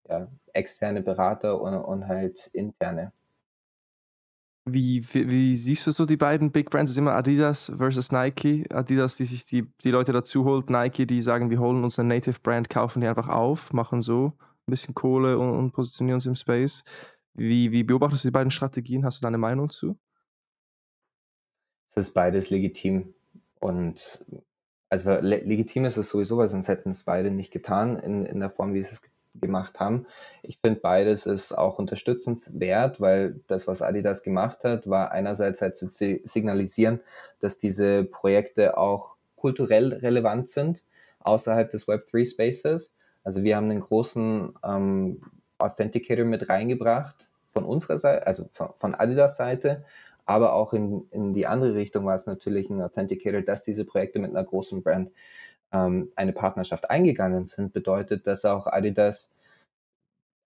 [0.08, 3.12] ja, externe Berater und, und halt interne.
[4.66, 6.90] Wie, wie, wie, siehst du so die beiden Big Brands?
[6.90, 8.64] Es ist immer Adidas versus Nike.
[8.70, 12.08] Adidas, die sich die, die Leute dazu holt, Nike, die sagen, wir holen uns eine
[12.08, 14.32] Native Brand, kaufen die einfach auf, machen so
[14.66, 16.82] ein bisschen Kohle und, und positionieren uns im Space.
[17.34, 19.04] Wie, wie beobachtest du die beiden Strategien?
[19.04, 19.98] Hast du da eine Meinung zu?
[21.90, 23.12] Es ist beides legitim.
[23.60, 24.24] Und
[24.88, 28.50] also legitim ist es sowieso, weil sonst hätten es beide nicht getan in, in der
[28.50, 29.02] Form, wie sie es
[29.40, 30.06] gemacht haben.
[30.42, 35.76] Ich finde beides ist auch unterstützenswert, weil das, was Adidas gemacht hat, war einerseits halt
[35.76, 37.00] zu signalisieren,
[37.40, 40.82] dass diese Projekte auch kulturell relevant sind
[41.20, 42.94] außerhalb des Web3 Spaces.
[43.24, 45.22] Also wir haben einen großen ähm,
[45.58, 49.84] Authenticator mit reingebracht von unserer Seite, also von, von Adidas Seite,
[50.26, 54.18] aber auch in, in die andere Richtung war es natürlich ein Authenticator, dass diese Projekte
[54.18, 55.10] mit einer großen Brand
[55.74, 59.30] ähm, eine Partnerschaft eingegangen sind, bedeutet, dass auch Adidas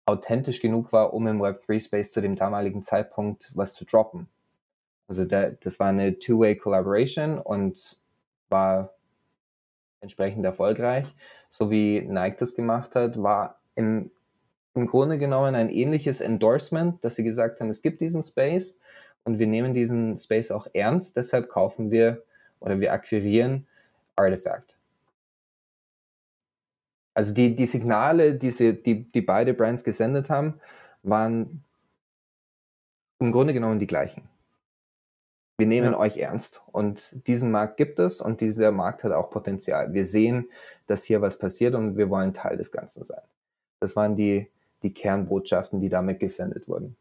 [0.06, 4.28] authentisch genug war, um im Web3-Space zu dem damaligen Zeitpunkt was zu droppen.
[5.08, 7.98] Also da, das war eine Two-Way-Collaboration und
[8.48, 8.94] war
[10.00, 11.12] entsprechend erfolgreich.
[11.50, 14.10] So wie Nike das gemacht hat, war im,
[14.74, 18.78] im Grunde genommen ein ähnliches Endorsement, dass sie gesagt haben, es gibt diesen Space
[19.24, 22.22] und wir nehmen diesen Space auch ernst, deshalb kaufen wir
[22.60, 23.66] oder wir akquirieren
[24.14, 24.75] Artifact.
[27.16, 30.60] Also die, die Signale, die, sie, die, die beide Brands gesendet haben,
[31.02, 31.64] waren
[33.18, 34.28] im Grunde genommen die gleichen.
[35.56, 35.98] Wir nehmen ja.
[35.98, 39.94] euch ernst und diesen Markt gibt es und dieser Markt hat auch Potenzial.
[39.94, 40.50] Wir sehen,
[40.88, 43.22] dass hier was passiert und wir wollen Teil des Ganzen sein.
[43.80, 44.50] Das waren die,
[44.82, 46.98] die Kernbotschaften, die damit gesendet wurden.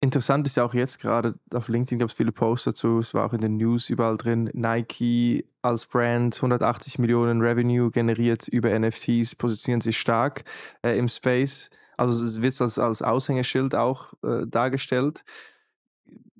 [0.00, 3.26] Interessant ist ja auch jetzt gerade auf LinkedIn gab es viele Posts dazu, es war
[3.26, 4.48] auch in den News überall drin.
[4.52, 10.44] Nike als Brand 180 Millionen Revenue generiert über NFTs, positionieren sich stark
[10.82, 11.70] äh, im Space.
[11.96, 15.24] Also es wird als, als Aushängeschild auch äh, dargestellt.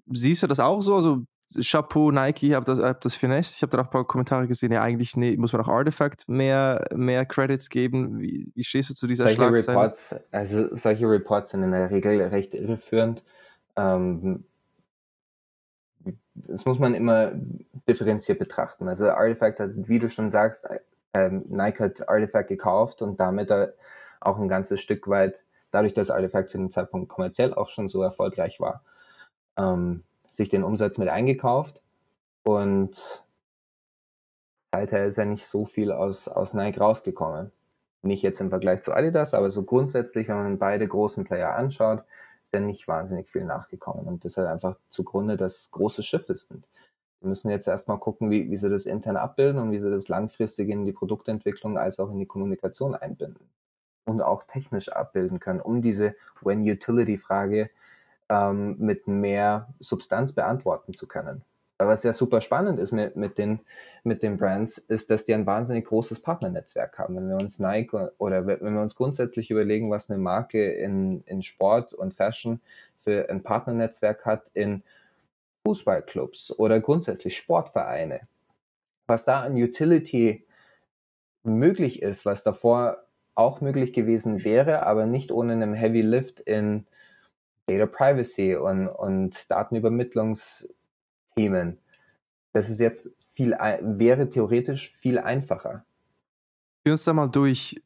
[0.07, 0.95] Siehst du das auch so?
[0.95, 1.25] Also
[1.61, 3.55] Chapeau, Nike, habt das, hab das finesse.
[3.57, 6.29] Ich habe da auch ein paar Kommentare gesehen, ja eigentlich nee, muss man auch Artifact
[6.29, 8.21] mehr, mehr Credits geben.
[8.21, 9.79] Wie, wie stehst du zu dieser solche Schlagzeile?
[9.79, 13.25] Reports, also solche Reports sind in der Regel recht irreführend
[13.79, 14.45] ähm,
[16.35, 17.33] das muss man immer
[17.89, 18.89] differenziert betrachten.
[18.89, 20.67] Also Artifact hat, wie du schon sagst,
[21.15, 23.53] ähm, Nike hat Artifact gekauft und damit
[24.21, 28.03] auch ein ganzes Stück weit, dadurch, dass Artifact zu dem Zeitpunkt kommerziell auch schon so
[28.03, 28.83] erfolgreich war,
[29.57, 31.81] ähm, sich den Umsatz mit eingekauft
[32.43, 33.25] und
[34.73, 37.53] seither ist ja nicht so viel aus, aus Nike rausgekommen.
[38.03, 42.05] Nicht jetzt im Vergleich zu Adidas, aber so grundsätzlich, wenn man beide großen Player anschaut,
[42.49, 44.07] ist ja nicht wahnsinnig viel nachgekommen.
[44.07, 46.67] Und das halt einfach zugrunde, dass große Schiffe sind.
[47.21, 50.09] Wir müssen jetzt erstmal gucken, wie, wie sie das intern abbilden und wie sie das
[50.09, 53.51] langfristig in die Produktentwicklung als auch in die Kommunikation einbinden.
[54.07, 57.69] Und auch technisch abbilden können, um diese When-Utility-Frage
[58.31, 61.45] ähm, mit mehr Substanz beantworten zu können.
[61.81, 63.61] Was ja super spannend ist mit, mit, den,
[64.03, 67.15] mit den Brands, ist, dass die ein wahnsinnig großes Partnernetzwerk haben.
[67.15, 71.41] Wenn wir uns Nike oder wenn wir uns grundsätzlich überlegen, was eine Marke in, in
[71.41, 72.61] Sport und Fashion
[72.97, 74.83] für ein Partnernetzwerk hat in
[75.65, 78.23] Fußballclubs oder grundsätzlich Sportvereine,
[79.07, 80.45] was da an Utility
[81.45, 83.05] möglich ist, was davor
[83.35, 86.87] auch möglich gewesen wäre, aber nicht ohne einen Heavy Lift in
[87.67, 90.69] Data Privacy und, und Datenübermittlungs
[91.39, 91.79] Themen.
[92.53, 95.85] Das ist jetzt viel, wäre theoretisch viel einfacher.
[96.85, 97.81] Führ uns da mal durch.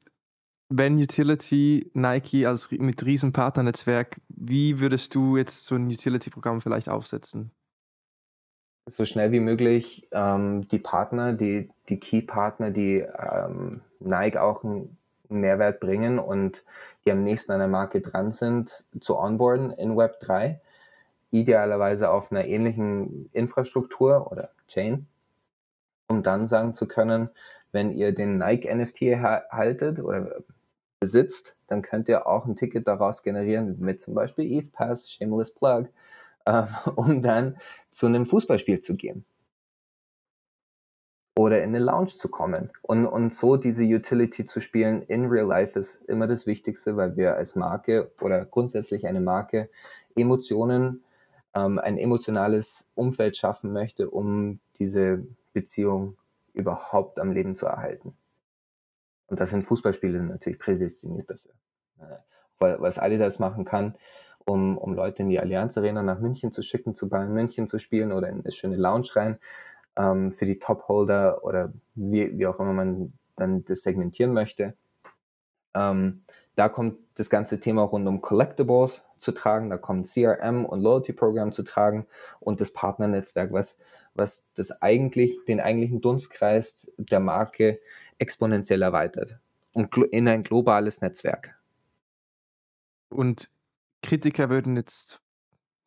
[0.74, 6.88] Wenn Utility, Nike als mit riesen Partnernetzwerk, wie würdest du jetzt so ein Utility-Programm vielleicht
[6.88, 7.50] aufsetzen?
[8.88, 14.96] So schnell wie möglich ähm, die Partner, die, die Key-Partner, die ähm, Nike auch einen
[15.28, 16.64] Mehrwert bringen und
[17.05, 20.59] die am nächsten an der Marke dran sind, zu onboarden in Web 3.
[21.33, 25.09] Idealerweise auf einer ähnlichen Infrastruktur oder Chain,
[26.09, 27.30] um dann sagen zu können,
[27.72, 29.01] wenn ihr den Nike NFT
[29.51, 30.45] haltet oder
[31.01, 35.53] besitzt, dann könnt ihr auch ein Ticket daraus generieren mit zum Beispiel Eve Pass, Shameless
[35.53, 35.89] Plug,
[36.45, 36.64] äh,
[36.95, 37.57] um dann
[37.91, 39.24] zu einem Fußballspiel zu gehen
[41.37, 42.70] oder in eine Lounge zu kommen.
[42.83, 47.16] Und, und so diese Utility zu spielen in Real Life ist immer das Wichtigste, weil
[47.16, 49.70] wir als Marke oder grundsätzlich eine Marke
[50.14, 51.03] Emotionen,
[51.55, 56.16] ähm, ein emotionales Umfeld schaffen möchte, um diese Beziehung
[56.55, 58.14] überhaupt am Leben zu erhalten.
[59.26, 61.53] Und das sind Fußballspiele natürlich prädestiniert dafür.
[62.59, 63.96] Weil, was Adidas machen kann,
[64.44, 67.78] um, um Leute in die Allianz Arena nach München zu schicken, zu Bayern München zu
[67.78, 69.38] spielen oder in eine schöne Lounge rein,
[69.96, 74.74] ähm, für die Top-Holder oder wie, wie auch immer man dann das segmentieren möchte.
[75.74, 76.24] Ähm,
[76.55, 81.12] da kommt das ganze Thema rund um Collectibles zu tragen, da kommt CRM und Loyalty
[81.12, 82.07] Program zu tragen
[82.40, 83.78] und das Partnernetzwerk, was,
[84.14, 87.80] was das eigentlich, den eigentlichen Dunstkreis der Marke
[88.18, 89.38] exponentiell erweitert
[89.72, 91.57] und in ein globales Netzwerk.
[93.09, 93.50] Und
[94.03, 95.20] Kritiker würden jetzt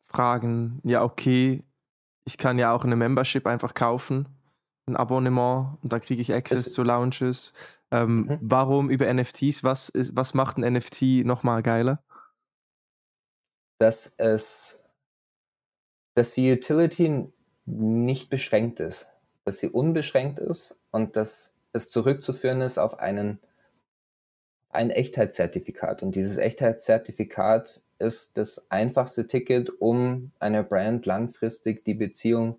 [0.04, 1.64] fragen, ja, okay,
[2.24, 4.28] ich kann ja auch eine Membership einfach kaufen,
[4.86, 7.52] ein Abonnement und dann kriege ich Access zu Lounges.
[7.90, 8.38] Ähm, mhm.
[8.40, 9.62] Warum über NFTs?
[9.62, 12.02] Was, ist, was macht ein NFT nochmal geiler?
[13.78, 14.82] Dass es,
[16.14, 17.30] dass die Utility
[17.66, 19.08] nicht beschränkt ist,
[19.44, 23.38] dass sie unbeschränkt ist und dass es zurückzuführen ist auf einen,
[24.70, 26.02] ein Echtheitszertifikat.
[26.02, 32.56] Und dieses Echtheitszertifikat ist das einfachste Ticket, um einer Brand langfristig die Beziehung,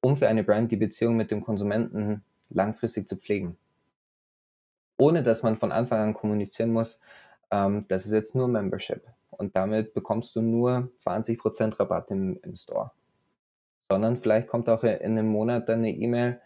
[0.00, 3.56] um für eine Brand die Beziehung mit dem Konsumenten langfristig zu pflegen.
[5.00, 7.00] Ohne dass man von Anfang an kommunizieren muss,
[7.50, 9.02] ähm, das ist jetzt nur Membership.
[9.30, 12.90] Und damit bekommst du nur 20% Rabatt im, im Store.
[13.90, 16.40] Sondern vielleicht kommt auch in einem Monat dann eine E-Mail,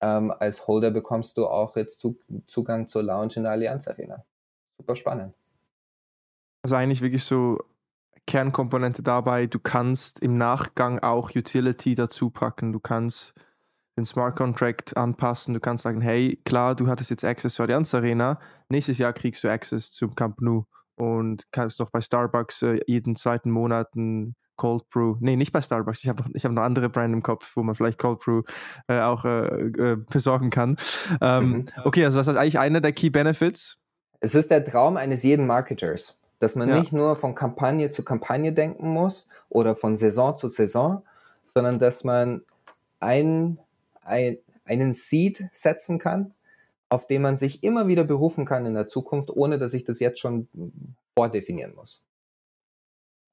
[0.00, 2.04] ähm, als Holder bekommst du auch jetzt
[2.48, 4.24] Zugang zur Lounge in der Allianz Arena.
[4.76, 5.34] Super spannend.
[6.62, 7.58] Also eigentlich wirklich so
[8.26, 12.72] Kernkomponente dabei, du kannst im Nachgang auch Utility dazu packen.
[12.72, 13.34] Du kannst
[13.96, 15.54] den Smart Contract anpassen.
[15.54, 18.38] Du kannst sagen, hey, klar, du hattest jetzt Access zur Allianz Arena.
[18.68, 20.64] Nächstes Jahr kriegst du Access zum Camp Nou
[20.96, 25.16] und kannst doch bei Starbucks äh, jeden zweiten Monat ein Cold Brew.
[25.20, 26.02] Nee, nicht bei Starbucks.
[26.02, 28.42] Ich habe ich hab noch andere Brand im Kopf, wo man vielleicht Cold Brew
[28.88, 30.76] äh, auch äh, äh besorgen kann.
[31.20, 31.66] Ähm, mhm.
[31.84, 33.78] Okay, also das ist eigentlich einer der Key Benefits.
[34.20, 36.80] Es ist der Traum eines jeden Marketers dass man ja.
[36.80, 41.04] nicht nur von Kampagne zu Kampagne denken muss oder von Saison zu Saison,
[41.46, 42.42] sondern dass man
[42.98, 43.60] ein,
[44.02, 46.32] ein, einen Seed setzen kann,
[46.88, 50.00] auf den man sich immer wieder berufen kann in der Zukunft, ohne dass ich das
[50.00, 50.48] jetzt schon
[51.16, 52.02] vordefinieren muss.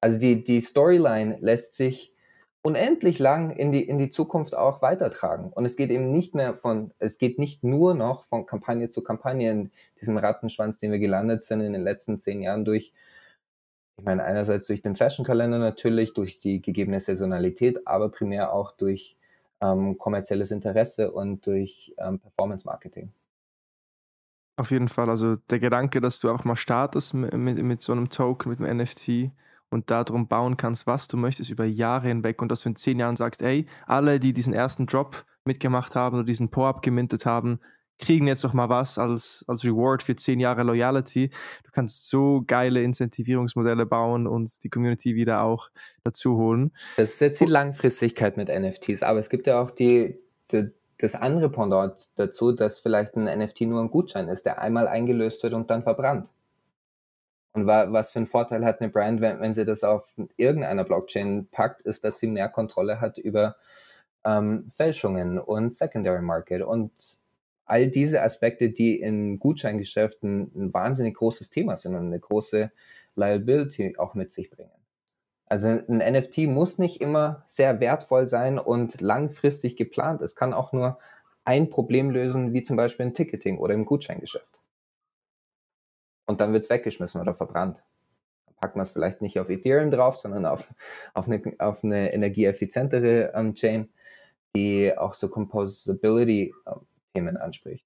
[0.02, 2.14] Also die, die Storyline lässt sich
[2.62, 5.52] unendlich lang in die, in die Zukunft auch weitertragen.
[5.52, 9.02] Und es geht eben nicht mehr von, es geht nicht nur noch von Kampagne zu
[9.02, 12.94] Kampagne in diesem Rattenschwanz, den wir gelandet sind in den letzten zehn Jahren durch,
[13.98, 19.18] ich meine, einerseits durch den Fashion-Kalender natürlich, durch die gegebene Saisonalität, aber primär auch durch
[19.62, 23.12] ähm, kommerzielles Interesse und durch ähm, Performance-Marketing.
[24.58, 25.10] Auf jeden Fall.
[25.10, 28.62] Also der Gedanke, dass du auch mal startest mit, mit, mit so einem Token, mit
[28.62, 29.32] einem NFT,
[29.70, 33.00] und darum bauen kannst, was du möchtest über Jahre hinweg und dass du in zehn
[33.00, 37.60] Jahren sagst, ey, alle, die diesen ersten Drop mitgemacht haben oder diesen Po-Up gemintet haben,
[38.00, 41.30] kriegen jetzt noch mal was als, als Reward für zehn Jahre Loyalty.
[41.64, 45.70] Du kannst so geile Incentivierungsmodelle bauen und die Community wieder auch
[46.04, 46.72] dazu holen.
[46.98, 50.18] Das ist jetzt die Langfristigkeit mit NFTs, aber es gibt ja auch die,
[50.52, 54.88] die das andere Pendant dazu, dass vielleicht ein NFT nur ein Gutschein ist, der einmal
[54.88, 56.30] eingelöst wird und dann verbrannt.
[57.54, 61.48] Und was für einen Vorteil hat eine Brand, wenn, wenn sie das auf irgendeiner Blockchain
[61.52, 63.56] packt, ist, dass sie mehr Kontrolle hat über
[64.24, 66.92] ähm, Fälschungen und Secondary Market und
[67.70, 72.72] all diese Aspekte, die in Gutscheingeschäften ein wahnsinnig großes Thema sind und eine große
[73.16, 74.72] Liability auch mit sich bringen.
[75.46, 80.22] Also ein NFT muss nicht immer sehr wertvoll sein und langfristig geplant.
[80.22, 81.00] Es kann auch nur
[81.44, 84.60] ein Problem lösen, wie zum Beispiel ein Ticketing oder im Gutscheingeschäft
[86.30, 87.84] und dann wird es weggeschmissen oder verbrannt.
[88.46, 90.72] Dann packt man es vielleicht nicht auf Ethereum drauf, sondern auf,
[91.16, 93.90] auf, eine, auf eine energieeffizientere ähm, Chain,
[94.56, 97.86] die auch so Composability-Themen ähm, anspricht.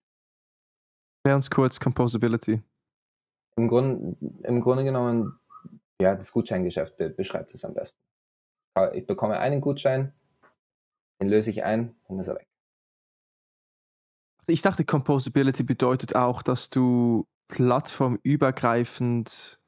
[1.26, 2.62] Ganz kurz Composability.
[3.56, 5.40] Im, Grund, Im Grunde genommen,
[6.02, 8.00] ja, das Gutscheingeschäft be beschreibt es am besten.
[8.94, 10.14] Ich bekomme einen Gutschein,
[11.22, 12.48] den löse ich ein, dann ist er weg.
[14.48, 19.60] Ich dachte, Composability bedeutet auch, dass du plattformübergreifend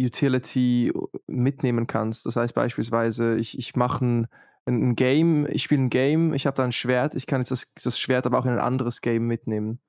[0.00, 0.92] Utility
[1.26, 2.24] mitnehmen kannst.
[2.24, 4.28] Das heißt beispielsweise, ich, ich mache ein,
[4.68, 7.72] ein Game, ich spiele ein Game, ich habe da ein Schwert, ich kann jetzt das,
[7.82, 9.80] das Schwert aber auch in ein anderes Game mitnehmen.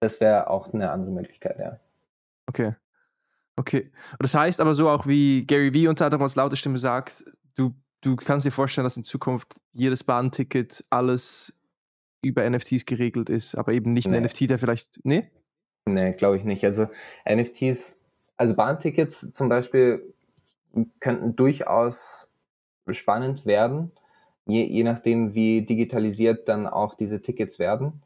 [0.00, 1.80] Das wäre auch eine andere Möglichkeit, ja.
[2.46, 2.74] Okay.
[3.56, 3.90] Okay.
[4.18, 7.24] Das heißt aber so auch wie Gary Vee unter anderem als laute Stimme sagt,
[7.54, 11.54] du, du kannst dir vorstellen, dass in Zukunft jedes Bahnticket alles
[12.22, 14.16] über NFTs geregelt ist, aber eben nicht nee.
[14.16, 15.00] ein NFT, der vielleicht.
[15.04, 15.30] Nee?
[15.86, 16.64] Nee, glaube ich nicht.
[16.64, 16.88] Also
[17.28, 17.98] NFTs,
[18.36, 20.14] also Bahntickets zum Beispiel
[21.00, 22.28] könnten durchaus
[22.90, 23.92] spannend werden,
[24.46, 28.02] je, je nachdem, wie digitalisiert dann auch diese Tickets werden.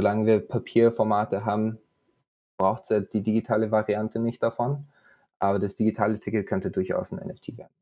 [0.00, 1.78] Solange wir Papierformate haben,
[2.58, 4.86] braucht es ja die digitale Variante nicht davon.
[5.38, 7.72] Aber das digitale Ticket könnte durchaus ein NFT werden.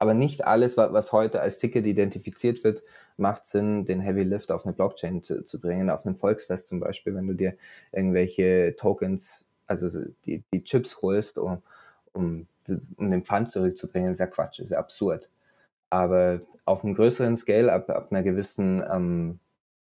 [0.00, 2.84] Aber nicht alles, was heute als Ticket identifiziert wird,
[3.16, 6.78] macht Sinn, den Heavy Lift auf eine Blockchain zu, zu bringen, auf einem Volksfest zum
[6.78, 7.56] Beispiel, wenn du dir
[7.92, 9.88] irgendwelche Tokens, also
[10.24, 11.62] die, die Chips holst, um,
[12.12, 12.46] um,
[12.96, 15.28] um den Pfand zurückzubringen, ist ja Quatsch, ist ja absurd.
[15.90, 19.40] Aber auf einem größeren Scale, ab, ab einer gewissen, ähm,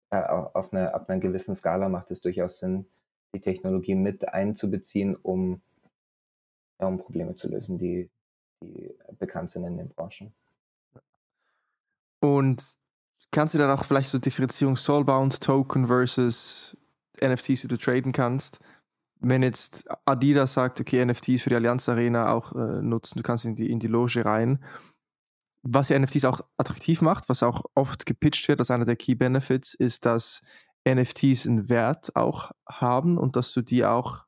[0.09, 2.85] äh, auf einer, ab einer gewissen Skala macht es durchaus Sinn,
[3.33, 5.61] die Technologie mit einzubeziehen, um,
[6.79, 8.09] ja, um Probleme zu lösen, die,
[8.61, 10.33] die bekannt sind in den Branchen.
[12.19, 12.77] Und
[13.31, 16.75] kannst du dann auch vielleicht so Differenzierung Soulbound Token versus
[17.21, 18.59] NFTs, die du traden kannst?
[19.19, 23.45] Wenn jetzt Adidas sagt, okay, NFTs für die Allianz Arena auch äh, nutzen, du kannst
[23.45, 24.63] in die, in die Loge rein.
[25.69, 29.15] Was ja NFTs auch attraktiv macht, was auch oft gepitcht wird als einer der Key
[29.15, 30.41] Benefits, ist, dass
[30.87, 34.25] NFTs einen Wert auch haben und dass du die auch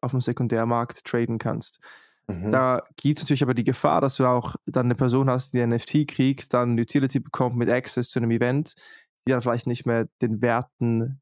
[0.00, 1.78] auf dem Sekundärmarkt traden kannst.
[2.26, 2.50] Mhm.
[2.50, 5.60] Da gibt es natürlich aber die Gefahr, dass du auch dann eine Person hast, die
[5.60, 8.74] ein NFT kriegt, dann Utility bekommt mit Access zu einem Event,
[9.26, 11.20] die dann vielleicht nicht mehr den Werten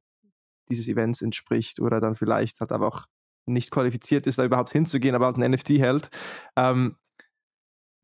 [0.70, 3.06] dieses Events entspricht oder dann vielleicht halt aber auch
[3.46, 6.10] nicht qualifiziert ist, da überhaupt hinzugehen, aber halt ein NFT hält.
[6.56, 6.96] Ähm,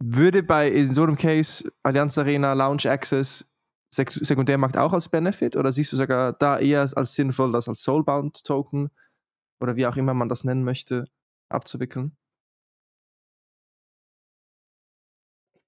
[0.06, 3.50] würde bei in so einem Case Allianz Arena Lounge Access
[3.90, 7.82] Sek Sekundärmarkt auch als Benefit oder siehst du sogar da eher als sinnvoll, das als
[7.84, 8.90] Soulbound Token
[9.60, 11.04] oder wie auch immer man das nennen möchte,
[11.48, 12.16] abzuwickeln?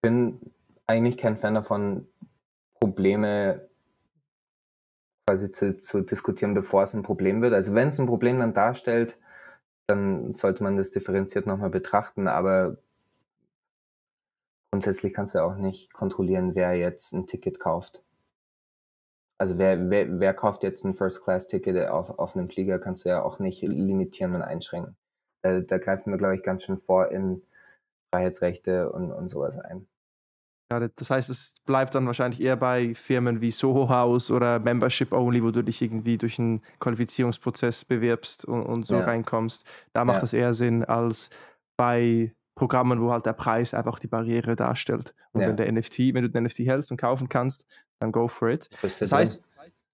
[0.07, 0.39] bin
[0.87, 2.07] eigentlich kein Fan davon,
[2.79, 3.69] Probleme
[5.29, 7.53] quasi zu, zu diskutieren, bevor es ein Problem wird.
[7.53, 9.19] Also wenn es ein Problem dann darstellt,
[9.89, 12.77] dann sollte man das differenziert nochmal betrachten, aber
[14.71, 18.03] grundsätzlich kannst du auch nicht kontrollieren, wer jetzt ein Ticket kauft.
[19.39, 23.23] Also wer, wer, wer kauft jetzt ein First-Class-Ticket auf, auf einem Flieger, kannst du ja
[23.23, 24.97] auch nicht limitieren und einschränken.
[25.43, 27.43] Da, da greifen wir, glaube ich, ganz schön vor in
[28.11, 29.87] Freiheitsrechte und, und sowas ein.
[30.73, 35.13] Ja, das heißt, es bleibt dann wahrscheinlich eher bei Firmen wie Soho House oder Membership
[35.13, 39.05] Only, wo du dich irgendwie durch einen Qualifizierungsprozess bewirbst und, und so ja.
[39.05, 39.65] reinkommst.
[39.93, 40.21] Da macht ja.
[40.23, 41.31] das eher Sinn als
[41.77, 45.15] bei Programmen, wo halt der Preis einfach die Barriere darstellt.
[45.33, 45.49] Und ja.
[45.49, 47.67] wenn der NFT, wenn du den NFT hältst und kaufen kannst,
[48.01, 48.69] dann go for it.
[48.83, 49.45] Das heißt,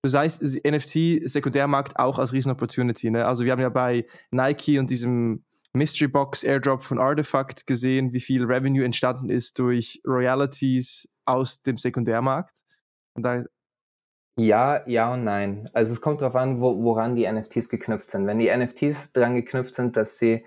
[0.02, 3.10] das heißt, NFT Sekundärmarkt auch als Riesen-Opportunity.
[3.10, 3.26] Ne?
[3.26, 5.44] Also wir haben ja bei Nike und diesem
[5.74, 11.78] Mystery Box Airdrop von Artifact gesehen, wie viel Revenue entstanden ist durch Royalties aus dem
[11.78, 12.62] Sekundärmarkt.
[13.14, 13.44] Und da
[14.38, 15.68] ja, ja und nein.
[15.74, 18.26] Also es kommt darauf an, wo, woran die NFTs geknüpft sind.
[18.26, 20.44] Wenn die NFTs daran geknüpft sind, dass sie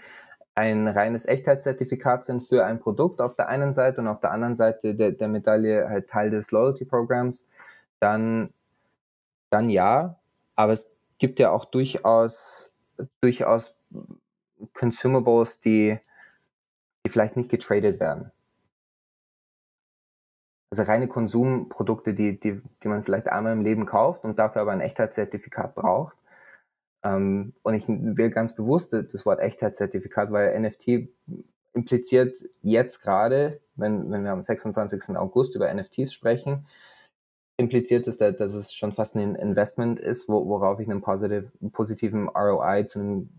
[0.55, 4.55] ein reines Echtheitszertifikat sind für ein Produkt auf der einen Seite und auf der anderen
[4.55, 7.45] Seite der, der Medaille halt Teil des Loyalty-Programms,
[7.99, 8.53] dann,
[9.49, 10.17] dann ja.
[10.55, 12.71] Aber es gibt ja auch durchaus,
[13.19, 13.75] durchaus
[14.73, 15.99] Consumables, die,
[17.05, 18.31] die vielleicht nicht getradet werden.
[20.71, 24.71] Also reine Konsumprodukte, die, die, die man vielleicht einmal im Leben kauft und dafür aber
[24.71, 26.15] ein Echtheitszertifikat braucht.
[27.05, 31.07] Ähm, und ich will ganz bewusst das Wort Echtheitszertifikat, weil NFT
[31.73, 35.15] impliziert jetzt gerade, wenn, wenn wir am 26.
[35.15, 36.65] August über NFTs sprechen,
[37.57, 42.85] impliziert es, dass es schon fast ein Investment ist, worauf ich einen positive, positiven ROI
[42.85, 43.29] zu einem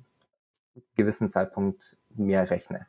[0.95, 2.87] gewissen Zeitpunkt mehr rechne.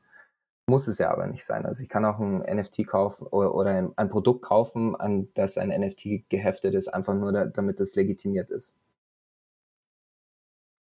[0.69, 1.65] Muss es ja aber nicht sein.
[1.65, 5.69] Also ich kann auch ein NFT kaufen oder, oder ein Produkt kaufen, an das ein
[5.69, 8.75] NFT geheftet ist, einfach nur da, damit es legitimiert ist.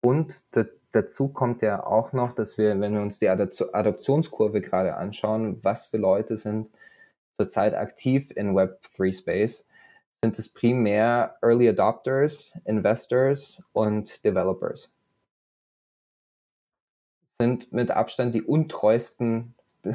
[0.03, 0.43] Und
[0.93, 5.87] dazu kommt ja auch noch, dass wir, wenn wir uns die Adoptionskurve gerade anschauen, was
[5.87, 6.69] für Leute sind
[7.39, 9.67] zurzeit aktiv in Web3 Space,
[10.23, 14.93] sind es primär Early Adopters, Investors und Developers
[17.43, 19.55] sind mit Abstand die untreuesten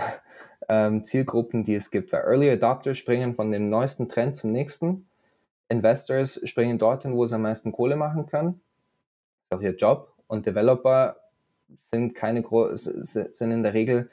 [0.69, 2.11] ähm, Zielgruppen, die es gibt.
[2.11, 5.07] Weil Early Adopter springen von dem neuesten Trend zum nächsten.
[5.69, 8.61] Investors springen dorthin, wo sie am meisten Kohle machen können.
[9.49, 10.13] Auch ihr Job.
[10.27, 11.17] Und Developer
[11.91, 14.09] sind keine sind in der Regel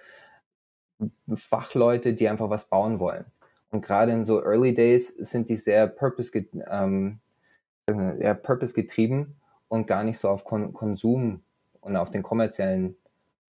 [1.35, 3.25] Fachleute, die einfach was bauen wollen.
[3.71, 6.33] Und gerade in so Early Days sind die sehr purpose,
[6.71, 7.21] ähm,
[7.89, 9.37] ja, purpose getrieben
[9.69, 11.43] und gar nicht so auf Kon Konsum
[11.81, 12.97] und auf den kommerziellen,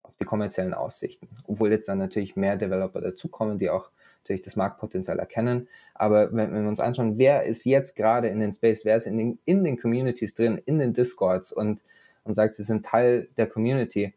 [0.03, 1.29] auf die kommerziellen Aussichten.
[1.45, 3.91] Obwohl jetzt dann natürlich mehr Developer dazukommen, die auch
[4.23, 5.69] natürlich das Marktpotenzial erkennen.
[5.95, 9.07] Aber wenn, wenn wir uns anschauen, wer ist jetzt gerade in den Space, wer ist
[9.07, 11.81] in den, in den Communities drin, in den Discords und,
[12.25, 14.15] und sagt, sie sind Teil der Community.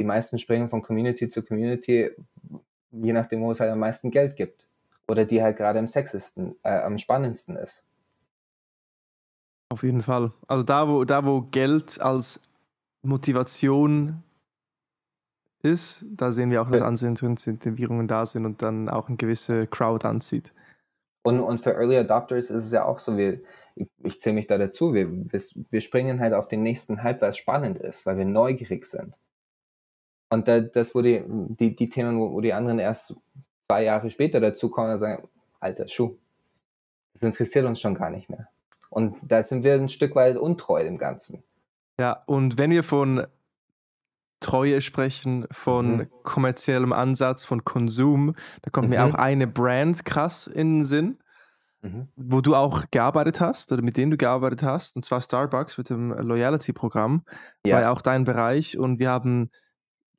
[0.00, 2.10] Die meisten springen von Community zu Community,
[2.90, 4.66] je nachdem, wo es halt am meisten Geld gibt.
[5.08, 7.84] Oder die halt gerade am sexesten, äh, am spannendsten ist.
[9.68, 10.32] Auf jeden Fall.
[10.48, 12.40] Also da, wo, da, wo Geld als
[13.02, 14.22] Motivation
[15.66, 20.06] ist, da sehen wir auch, dass Ansincentivierungen da sind und dann auch eine gewisse Crowd
[20.06, 20.54] anzieht.
[21.22, 23.40] Und, und für Early Adopters ist es ja auch so, wir,
[23.74, 25.08] ich, ich zähle mich da dazu, wir,
[25.70, 29.12] wir, springen halt auf den nächsten Hype, weil es spannend ist, weil wir neugierig sind.
[30.30, 33.16] Und da, das, wo die, die, die Themen, wo, wo die anderen erst
[33.68, 36.16] zwei Jahre später dazukommen und sagen, alter Schuh,
[37.14, 38.48] das interessiert uns schon gar nicht mehr.
[38.88, 41.42] Und da sind wir ein Stück weit untreu dem Ganzen.
[41.98, 43.26] Ja, und wenn wir von
[44.40, 46.10] Treue sprechen, von mhm.
[46.22, 48.94] kommerziellem Ansatz, von Konsum, da kommt mhm.
[48.94, 51.18] mir auch eine Brand krass in den Sinn,
[51.82, 52.08] mhm.
[52.16, 55.90] wo du auch gearbeitet hast oder mit denen du gearbeitet hast, und zwar Starbucks mit
[55.90, 57.22] dem Loyalty-Programm,
[57.64, 57.74] ja.
[57.74, 58.78] war ja auch dein Bereich.
[58.78, 59.50] Und wir haben,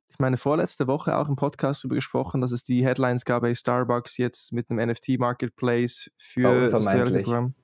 [0.08, 3.54] ich meine, vorletzte Woche auch im Podcast darüber gesprochen, dass es die Headlines gab bei
[3.54, 7.54] Starbucks jetzt mit einem NFT-Marketplace für oh, das Loyalty-Programm.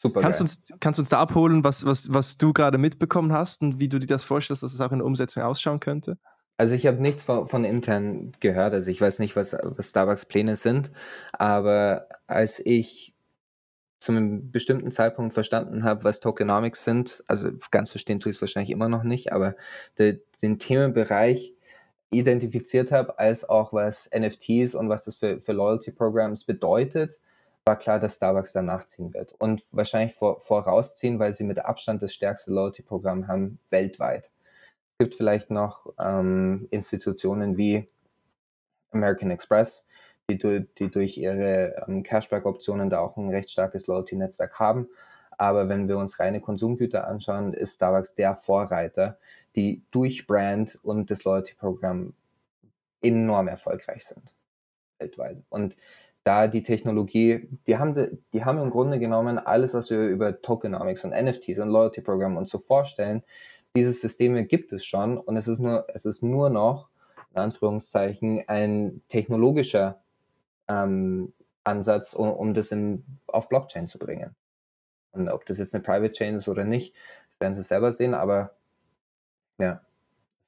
[0.00, 0.20] Super.
[0.20, 3.88] Kannst, uns, kannst uns da abholen, was, was, was du gerade mitbekommen hast und wie
[3.88, 6.18] du dir das vorstellst, dass es auch in der Umsetzung ausschauen könnte?
[6.56, 10.26] Also ich habe nichts von, von, intern gehört, also ich weiß nicht, was, was Starbucks
[10.26, 10.90] Pläne sind,
[11.32, 13.14] aber als ich
[14.00, 18.40] zu einem bestimmten Zeitpunkt verstanden habe, was Tokenomics sind, also ganz verstehen tue ich es
[18.40, 19.54] wahrscheinlich immer noch nicht, aber
[19.98, 21.54] de, den Themenbereich
[22.10, 27.20] identifiziert habe, als auch was NFTs und was das für, für Loyalty Programs bedeutet,
[27.68, 32.02] war klar, dass Starbucks da nachziehen wird und wahrscheinlich vor, vorausziehen, weil sie mit Abstand
[32.02, 34.30] das stärkste Loyalty-Programm haben weltweit.
[34.92, 37.86] Es gibt vielleicht noch ähm, Institutionen wie
[38.90, 39.84] American Express,
[40.30, 44.88] die, die durch ihre ähm, Cashback-Optionen da auch ein recht starkes Loyalty-Netzwerk haben.
[45.32, 49.18] Aber wenn wir uns reine Konsumgüter anschauen, ist Starbucks der Vorreiter,
[49.56, 52.14] die durch Brand und das Loyalty-Programm
[53.02, 54.32] enorm erfolgreich sind
[54.98, 55.42] weltweit.
[55.48, 55.76] Und
[56.28, 61.02] da die Technologie, die haben, die haben im Grunde genommen alles, was wir über Tokenomics
[61.04, 63.22] und NFTs und Loyalty Program und so vorstellen,
[63.74, 66.90] diese Systeme gibt es schon und es ist nur, es ist nur noch,
[67.30, 70.02] in Anführungszeichen, ein technologischer
[70.68, 71.32] ähm,
[71.64, 74.36] Ansatz, um, um das in, auf Blockchain zu bringen.
[75.12, 76.94] Und ob das jetzt eine Private Chain ist oder nicht,
[77.30, 78.50] das werden sie selber sehen, aber
[79.56, 79.80] ja,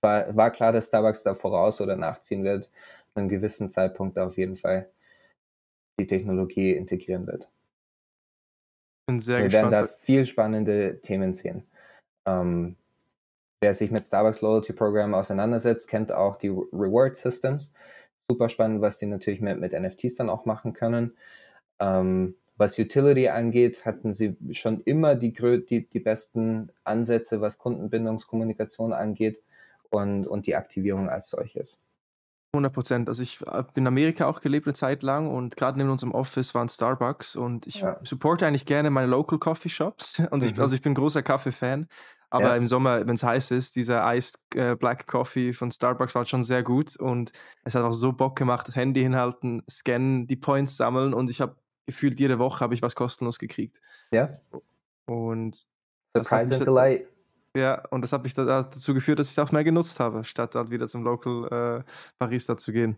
[0.03, 4.37] war, war klar, dass Starbucks da voraus oder nachziehen wird, zu einem gewissen Zeitpunkt auf
[4.37, 4.91] jeden Fall
[6.01, 7.49] die Technologie integrieren wird.
[9.07, 9.73] Bin sehr Wir gespannt.
[9.73, 11.65] werden da viel spannende Themen sehen.
[12.27, 12.77] Ähm,
[13.61, 17.73] wer sich mit Starbucks Loyalty Program auseinandersetzt, kennt auch die Reward Systems.
[18.31, 21.17] Super spannend, was die natürlich mit, mit NFTs dann auch machen können.
[21.81, 28.93] Ähm, was Utility angeht, hatten sie schon immer die, die, die besten Ansätze, was Kundenbindungskommunikation
[28.93, 29.43] angeht
[29.89, 31.79] und, und die Aktivierung als solches.
[32.53, 33.09] 100 Prozent.
[33.09, 36.55] Also ich habe in Amerika auch gelebt eine Zeit lang und gerade neben unserem Office
[36.55, 37.99] waren Starbucks und ich ja.
[38.03, 40.19] supporte eigentlich gerne meine Local Coffee Shops.
[40.31, 40.63] Und ich, mhm.
[40.63, 41.87] also ich bin großer Kaffee-Fan.
[42.33, 42.57] Aber ja.
[42.57, 46.45] im Sommer, wenn es heiß ist, dieser Iced äh, Black Coffee von Starbucks war schon
[46.45, 47.33] sehr gut und
[47.65, 51.41] es hat auch so Bock gemacht, das Handy hinhalten, scannen, die Points sammeln und ich
[51.41, 53.81] habe gefühlt jede Woche habe ich was kostenlos gekriegt.
[54.13, 54.33] Ja.
[55.07, 55.67] Und
[56.17, 57.07] Surprise and Delight.
[57.57, 60.25] Ja, und das hat mich da, dazu geführt, dass ich es auch mehr genutzt habe,
[60.25, 62.97] statt dann wieder zum Local äh, Barista zu gehen.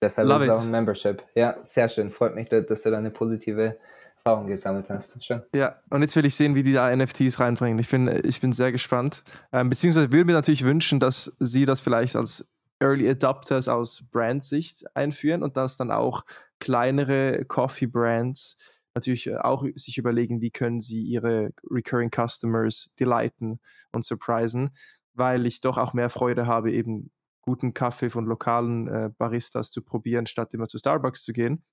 [0.00, 1.22] Deshalb Love ist es auch ein Membership.
[1.34, 2.10] Ja, sehr schön.
[2.10, 3.78] Freut mich, dass du da eine positive
[4.16, 5.22] Erfahrung gesammelt hast.
[5.22, 5.42] Schön.
[5.54, 7.78] Ja, und jetzt will ich sehen, wie die da NFTs reinbringen.
[7.78, 9.24] Ich bin, ich bin sehr gespannt.
[9.52, 12.46] Ähm, beziehungsweise würde mir natürlich wünschen, dass sie das vielleicht als
[12.80, 16.24] Early Adopters aus Brand-Sicht einführen und dass dann auch
[16.60, 18.56] kleinere Coffee-Brands
[18.98, 23.60] natürlich äh, auch sich überlegen, wie können sie ihre Recurring Customers delighten
[23.92, 24.70] und surprisen,
[25.14, 27.10] weil ich doch auch mehr Freude habe, eben
[27.42, 31.64] guten Kaffee von lokalen äh, Baristas zu probieren, statt immer zu Starbucks zu gehen.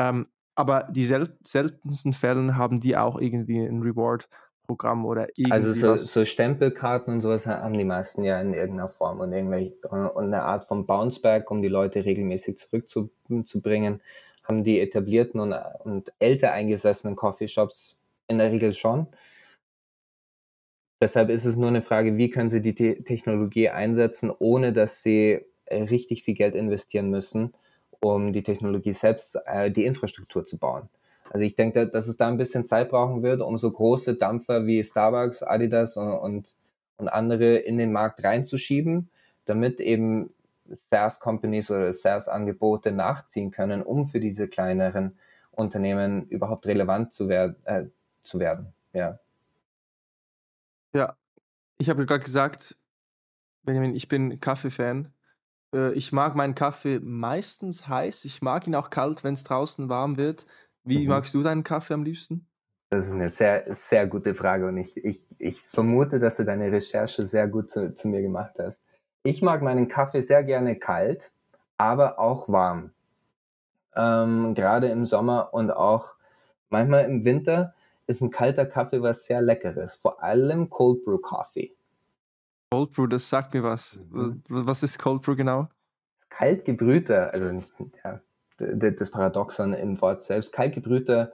[0.00, 0.26] Ähm,
[0.56, 5.52] aber die sel seltensten Fällen haben die auch irgendwie ein Reward-Programm oder irgendwie.
[5.52, 9.76] Also so, so, Stempelkarten und sowas haben die meisten ja in irgendeiner Form und, irgendwelche,
[9.88, 14.02] und eine Art von Bounceback, um die Leute regelmäßig zurückzubringen.
[14.42, 15.52] Haben die etablierten und,
[15.84, 19.06] und älter eingesessenen Coffeeshops in der Regel schon.
[21.02, 25.02] Deshalb ist es nur eine Frage, wie können sie die Te Technologie einsetzen, ohne dass
[25.02, 27.54] sie richtig viel Geld investieren müssen,
[28.00, 30.88] um die Technologie selbst, äh, die Infrastruktur zu bauen.
[31.30, 34.66] Also ich denke, dass es da ein bisschen Zeit brauchen wird, um so große Dampfer
[34.66, 36.56] wie Starbucks, Adidas und, und,
[36.96, 39.08] und andere in den Markt reinzuschieben,
[39.44, 40.28] damit eben
[40.74, 45.18] SaaS-Companies oder SaaS-Angebote nachziehen können, um für diese kleineren
[45.50, 47.86] Unternehmen überhaupt relevant zu, wer äh,
[48.22, 48.72] zu werden.
[48.92, 49.18] Ja.
[50.92, 51.16] Ja,
[51.78, 52.76] ich habe gerade gesagt,
[53.62, 55.12] Benjamin, ich bin Kaffee-Fan.
[55.74, 58.24] Äh, ich mag meinen Kaffee meistens heiß.
[58.24, 60.46] Ich mag ihn auch kalt, wenn es draußen warm wird.
[60.84, 61.08] Wie mhm.
[61.08, 62.46] magst du deinen Kaffee am liebsten?
[62.90, 66.72] Das ist eine sehr, sehr gute Frage und ich, ich, ich vermute, dass du deine
[66.72, 68.84] Recherche sehr gut zu, zu mir gemacht hast.
[69.22, 71.30] Ich mag meinen Kaffee sehr gerne kalt,
[71.76, 72.92] aber auch warm.
[73.94, 76.14] Ähm, gerade im Sommer und auch
[76.70, 77.74] manchmal im Winter
[78.06, 81.76] ist ein kalter Kaffee was sehr Leckeres, vor allem Cold Brew Coffee.
[82.70, 84.00] Cold Brew, das sagt mir was.
[84.10, 84.42] Mhm.
[84.48, 85.68] Was ist Cold Brew genau?
[86.30, 87.62] Kalt gebrühter, also
[88.02, 88.20] ja,
[88.58, 91.32] das Paradoxon im Wort selbst, kalt gebrühter,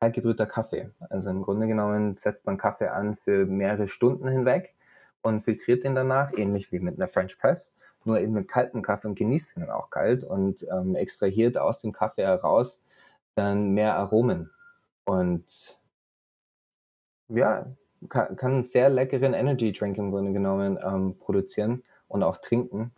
[0.00, 0.90] kalt gebrühter Kaffee.
[1.08, 4.74] Also im Grunde genommen setzt man Kaffee an für mehrere Stunden hinweg
[5.22, 7.72] und filtriert den danach, ähnlich wie mit einer French Press,
[8.04, 11.80] nur eben mit kaltem Kaffee und genießt ihn dann auch kalt und ähm, extrahiert aus
[11.80, 12.80] dem Kaffee heraus
[13.34, 14.50] dann mehr Aromen.
[15.04, 15.80] Und
[17.28, 17.66] ja,
[18.08, 22.92] kann, kann einen sehr leckeren Energy Drink im Grunde genommen ähm, produzieren und auch trinken,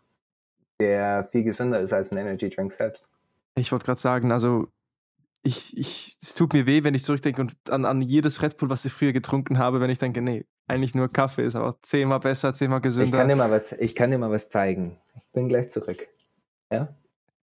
[0.81, 3.07] der viel gesünder ist als ein Energy Drink selbst.
[3.57, 4.67] Ich wollte gerade sagen, also
[5.43, 8.71] ich, ich, es tut mir weh, wenn ich zurückdenke und an, an jedes Red Bull,
[8.71, 12.21] was ich früher getrunken habe, wenn ich denke, nee, eigentlich nur Kaffee ist aber zehnmal
[12.21, 13.17] besser, zehnmal gesünder.
[13.17, 14.99] Ich kann dir mal was, ich kann dir mal was zeigen.
[15.17, 16.09] Ich bin gleich zurück.
[16.71, 16.89] Ja?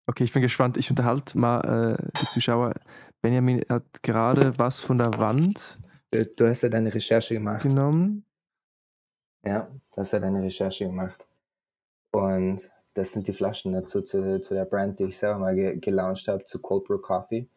[0.07, 0.77] Okay, ich bin gespannt.
[0.77, 2.73] Ich unterhalte mal äh, die Zuschauer.
[3.21, 5.77] Benjamin hat gerade was von der Wand
[6.11, 7.63] Du, du hast ja deine Recherche gemacht.
[7.63, 8.25] Genommen.
[9.45, 11.25] Ja, du hast ja deine Recherche gemacht.
[12.11, 15.77] Und das sind die Flaschen dazu zu, zu der Brand, die ich selber mal ge
[15.77, 17.47] gelauncht habe, zu Cold Brew Coffee.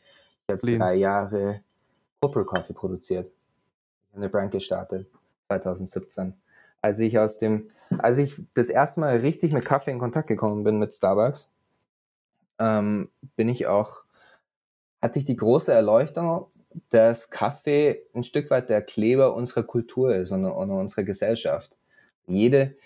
[0.46, 1.62] Ich habe drei Jahre
[2.20, 3.26] Cold Brew Coffee produziert.
[3.26, 5.10] Ich habe eine Brand gestartet,
[5.48, 6.34] 2017.
[6.80, 10.64] Als ich aus dem, als ich das erste Mal richtig mit Kaffee in Kontakt gekommen
[10.64, 11.48] bin mit Starbucks,
[12.58, 14.02] ähm, bin ich auch,
[15.02, 16.46] hatte ich die große Erleuchtung,
[16.90, 21.78] dass Kaffee ein Stück weit der Kleber unserer Kultur ist und, und unserer Gesellschaft.
[22.26, 22.76] Jede,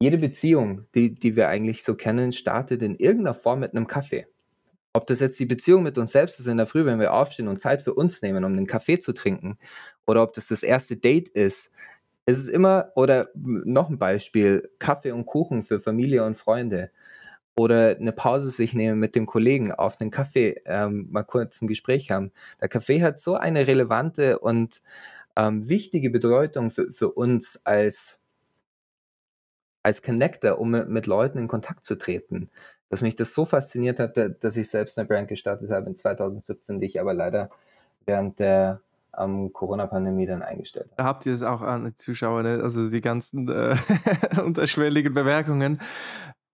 [0.00, 4.26] jede Beziehung, die, die wir eigentlich so kennen, startet in irgendeiner Form mit einem Kaffee.
[4.92, 7.48] Ob das jetzt die Beziehung mit uns selbst ist in der Früh, wenn wir aufstehen
[7.48, 9.58] und Zeit für uns nehmen, um einen Kaffee zu trinken,
[10.06, 11.70] oder ob das das erste Date ist,
[12.26, 16.90] es ist immer, oder noch ein Beispiel, Kaffee und Kuchen für Familie und Freunde
[17.56, 21.68] oder eine Pause sich nehmen mit dem Kollegen auf einen Kaffee, ähm, mal kurz ein
[21.68, 22.32] Gespräch haben.
[22.60, 24.82] Der Kaffee hat so eine relevante und
[25.36, 28.19] ähm, wichtige Bedeutung für, für uns als,
[29.82, 32.50] als Connector, um mit, Leuten in Kontakt zu treten,
[32.88, 36.80] dass mich das so fasziniert hat, dass ich selbst eine Brand gestartet habe in 2017,
[36.80, 37.50] die ich aber leider
[38.04, 38.80] während der
[39.16, 40.96] ähm, Corona-Pandemie dann eingestellt habe.
[40.96, 42.60] Da habt ihr es auch an Zuschauer, ne?
[42.62, 43.76] also die ganzen äh,
[44.44, 45.80] unterschwelligen Bemerkungen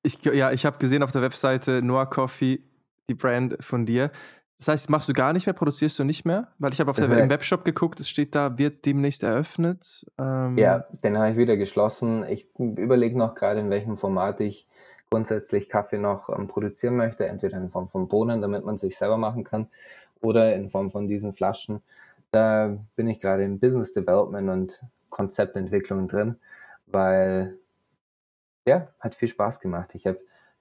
[0.06, 2.62] ich, ja, ich habe gesehen auf der Webseite Noah Coffee,
[3.10, 4.10] die Brand von dir.
[4.58, 6.48] Das heißt, machst du gar nicht mehr, produzierst du nicht mehr?
[6.58, 10.06] Weil ich habe auf der, im Webshop geguckt, es steht da, wird demnächst eröffnet.
[10.18, 12.24] Ähm ja, den habe ich wieder geschlossen.
[12.28, 14.66] Ich überlege noch gerade, in welchem Format ich
[15.10, 17.26] grundsätzlich Kaffee noch ähm, produzieren möchte.
[17.26, 19.68] Entweder in Form von Bohnen, damit man sich selber machen kann,
[20.20, 21.82] oder in Form von diesen Flaschen.
[22.30, 26.36] Da bin ich gerade in Business Development und Konzeptentwicklung drin,
[26.86, 27.58] weil
[28.66, 29.90] ja, hat viel Spaß gemacht.
[29.94, 30.18] Ich habe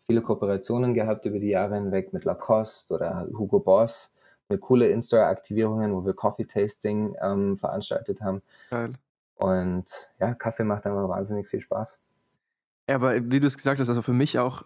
[0.08, 4.14] viele Kooperationen gehabt über die Jahre hinweg mit Lacoste oder Hugo Boss.
[4.47, 8.43] Eine coole Insta-Aktivierungen, wo wir Coffee-Tasting ähm, veranstaltet haben.
[8.70, 8.93] Geil.
[9.36, 9.86] Und
[10.20, 11.97] ja, Kaffee macht einfach wahnsinnig viel Spaß.
[12.88, 14.64] Ja, aber wie du es gesagt hast, also für mich auch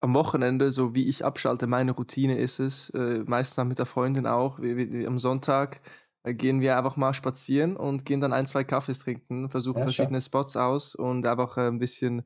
[0.00, 4.26] am Wochenende, so wie ich abschalte, meine Routine ist es, äh, meistens mit der Freundin
[4.26, 5.80] auch, wie, wie, am Sonntag
[6.22, 9.84] äh, gehen wir einfach mal spazieren und gehen dann ein, zwei Kaffees trinken, versuchen ja,
[9.84, 12.24] verschiedene Spots aus und einfach äh, ein bisschen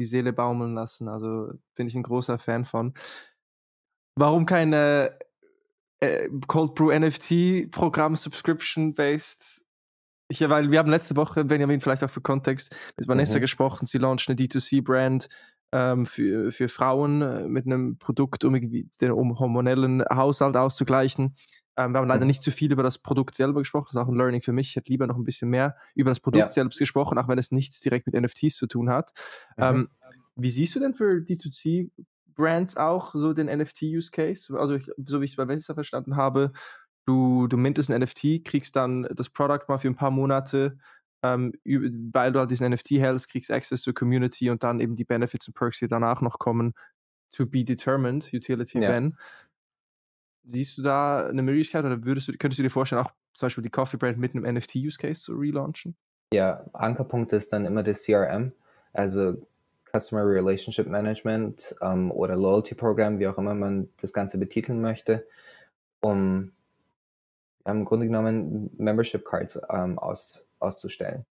[0.00, 1.08] die Seele baumeln lassen.
[1.08, 2.94] Also bin ich ein großer Fan von.
[4.16, 5.18] Warum keine
[6.00, 9.64] äh, Cold Brew NFT Programm Subscription based?
[10.28, 13.42] Ich, weil wir haben letzte Woche, Benjamin, vielleicht auch für Kontext, mit Vanessa mhm.
[13.42, 13.86] gesprochen.
[13.86, 15.28] Sie launcht eine D2C-Brand
[15.72, 21.34] ähm, für, für Frauen äh, mit einem Produkt, um den um hormonellen Haushalt auszugleichen.
[21.76, 22.28] Ähm, wir haben leider mhm.
[22.28, 23.86] nicht zu viel über das Produkt selber gesprochen.
[23.86, 24.68] Das ist auch ein Learning für mich.
[24.68, 26.50] Ich hätte lieber noch ein bisschen mehr über das Produkt ja.
[26.50, 29.12] selbst gesprochen, auch wenn es nichts direkt mit NFTs zu tun hat.
[29.56, 29.64] Mhm.
[29.64, 29.88] Ähm,
[30.36, 31.90] wie siehst du denn für D2C
[32.34, 34.58] Brands auch so den NFT-Use-Case?
[34.58, 36.52] Also ich, so wie ich es bei Vanessa verstanden habe,
[37.06, 40.78] du, du mintest ein NFT, kriegst dann das Product mal für ein paar Monate,
[41.22, 45.04] ähm, weil du halt diesen NFT hältst, kriegst Access zur Community und dann eben die
[45.04, 46.74] Benefits und Perks, die danach noch kommen,
[47.32, 48.90] to be determined, Utility ja.
[48.90, 49.16] wenn.
[50.46, 53.62] Siehst du da eine Möglichkeit oder würdest du, könntest du dir vorstellen, auch zum Beispiel
[53.62, 55.96] die Coffee Brand mit einem NFT-Use-Case zu relaunchen?
[56.32, 58.52] Ja, Ankerpunkt ist dann immer das CRM,
[58.92, 59.46] also
[59.90, 65.26] Customer Relationship Management ähm, oder Loyalty Program, wie auch immer man das Ganze betiteln möchte,
[66.00, 66.52] um
[67.64, 71.24] im Grunde genommen Membership Cards ähm, aus, auszustellen.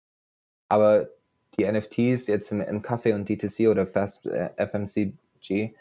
[0.69, 1.09] Aber
[1.57, 5.75] die NFTs jetzt im, im Kaffee und DTC oder Fast äh, FMCG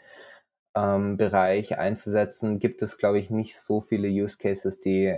[0.75, 5.17] ähm, Bereich einzusetzen, gibt es, glaube ich, nicht so viele Use Cases, die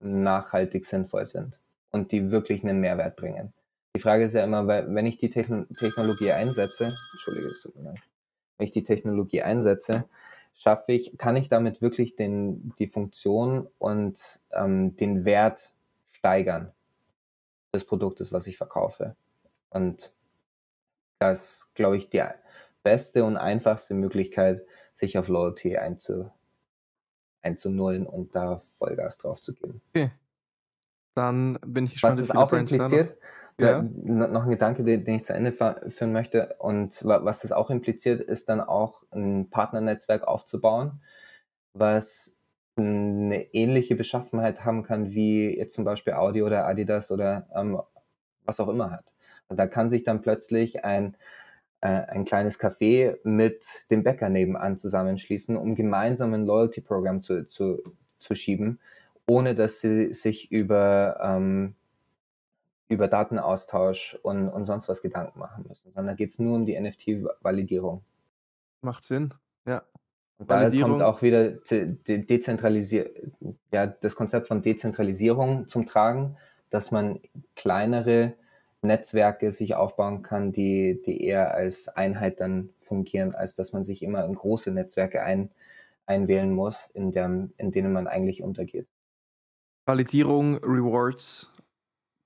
[0.00, 3.52] nachhaltig sinnvoll sind und die wirklich einen Mehrwert bringen.
[3.96, 7.48] Die Frage ist ja immer, wenn ich die Techno Technologie einsetze, Entschuldige,
[8.56, 10.04] wenn ich die Technologie einsetze,
[10.54, 15.74] schaffe ich, kann ich damit wirklich den, die Funktion und ähm, den Wert
[16.12, 16.72] steigern
[17.72, 19.16] des Produktes, was ich verkaufe.
[19.70, 20.12] Und
[21.18, 22.22] das, glaube ich, die
[22.82, 24.64] beste und einfachste Möglichkeit,
[24.94, 26.30] sich auf Loyalty einzu,
[27.42, 29.82] einzunullen und da Vollgas drauf zu geben.
[29.90, 30.10] Okay.
[31.14, 32.18] Dann bin ich gespannt.
[32.18, 33.16] Was das auch impliziert,
[33.58, 33.82] ja.
[33.82, 38.20] noch ein Gedanke, den, den, ich zu Ende führen möchte, und was das auch impliziert,
[38.20, 41.02] ist dann auch ein Partnernetzwerk aufzubauen,
[41.72, 42.36] was
[42.76, 47.80] eine ähnliche Beschaffenheit haben kann, wie jetzt zum Beispiel Audi oder Adidas oder ähm,
[48.44, 49.04] was auch immer hat.
[49.46, 51.43] Und da kann sich dann plötzlich ein äh,
[51.88, 57.82] ein kleines Café mit dem Bäcker nebenan zusammenschließen, um gemeinsam ein Loyalty-Programm zu, zu,
[58.18, 58.80] zu schieben,
[59.26, 61.74] ohne dass sie sich über, ähm,
[62.88, 66.64] über Datenaustausch und, und sonst was Gedanken machen müssen, sondern da geht es nur um
[66.64, 68.02] die NFT-Validierung.
[68.80, 69.34] Macht Sinn,
[69.66, 69.82] ja.
[70.38, 73.08] Und da kommt auch wieder die Dezentralisier
[73.72, 76.36] ja, das Konzept von Dezentralisierung zum Tragen,
[76.70, 77.20] dass man
[77.56, 78.34] kleinere
[78.84, 84.02] Netzwerke sich aufbauen kann, die, die eher als Einheit dann fungieren, als dass man sich
[84.02, 85.50] immer in große Netzwerke ein,
[86.06, 88.86] einwählen muss, in, der, in denen man eigentlich untergeht.
[89.86, 91.52] Validierung, Rewards,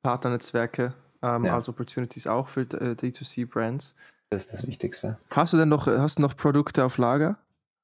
[0.02, 1.54] Partnernetzwerke ähm, ja.
[1.54, 3.94] als Opportunities auch für äh, D2C-Brands.
[4.30, 5.18] Das ist das Wichtigste.
[5.30, 7.38] Hast du denn noch, hast du noch Produkte auf Lager?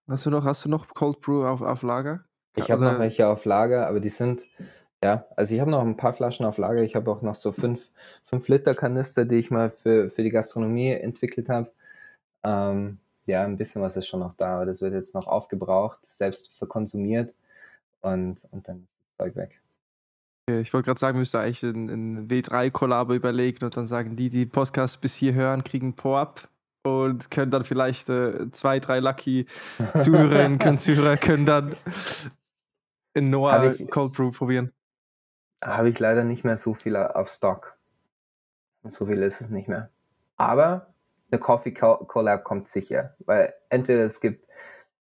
[0.09, 2.25] Hast du noch, hast du noch Cold Brew auf, auf Lager?
[2.57, 4.43] Ich habe noch welche auf Lager, aber die sind
[5.05, 6.83] ja, also ich habe noch ein paar Flaschen auf Lager.
[6.83, 7.91] Ich habe auch noch so fünf,
[8.25, 11.71] fünf Liter Kanister, die ich mal für, für die Gastronomie entwickelt habe.
[12.43, 12.97] Ähm,
[13.27, 16.55] ja, ein bisschen was ist schon noch da, aber das wird jetzt noch aufgebraucht, selbst
[16.57, 17.35] verkonsumiert
[18.01, 19.61] und, und dann ist das Zeug weg.
[20.49, 24.47] Ich wollte gerade sagen, müsste eigentlich ein, ein W3-Kollabo überlegen und dann sagen, die, die
[24.47, 26.49] Podcast bis hier hören, kriegen Po-Up
[26.83, 29.45] und können dann vielleicht äh, zwei, drei Lucky
[29.99, 31.77] Zuhörerinnen, können Zuhörer können dann
[33.13, 34.73] in Noah Cold Brew probieren
[35.65, 37.77] habe ich leider nicht mehr so viel auf Stock.
[38.85, 39.91] So viel ist es nicht mehr.
[40.37, 40.89] Aber
[41.31, 44.47] eine Coffee Collab kommt sicher, weil entweder es gibt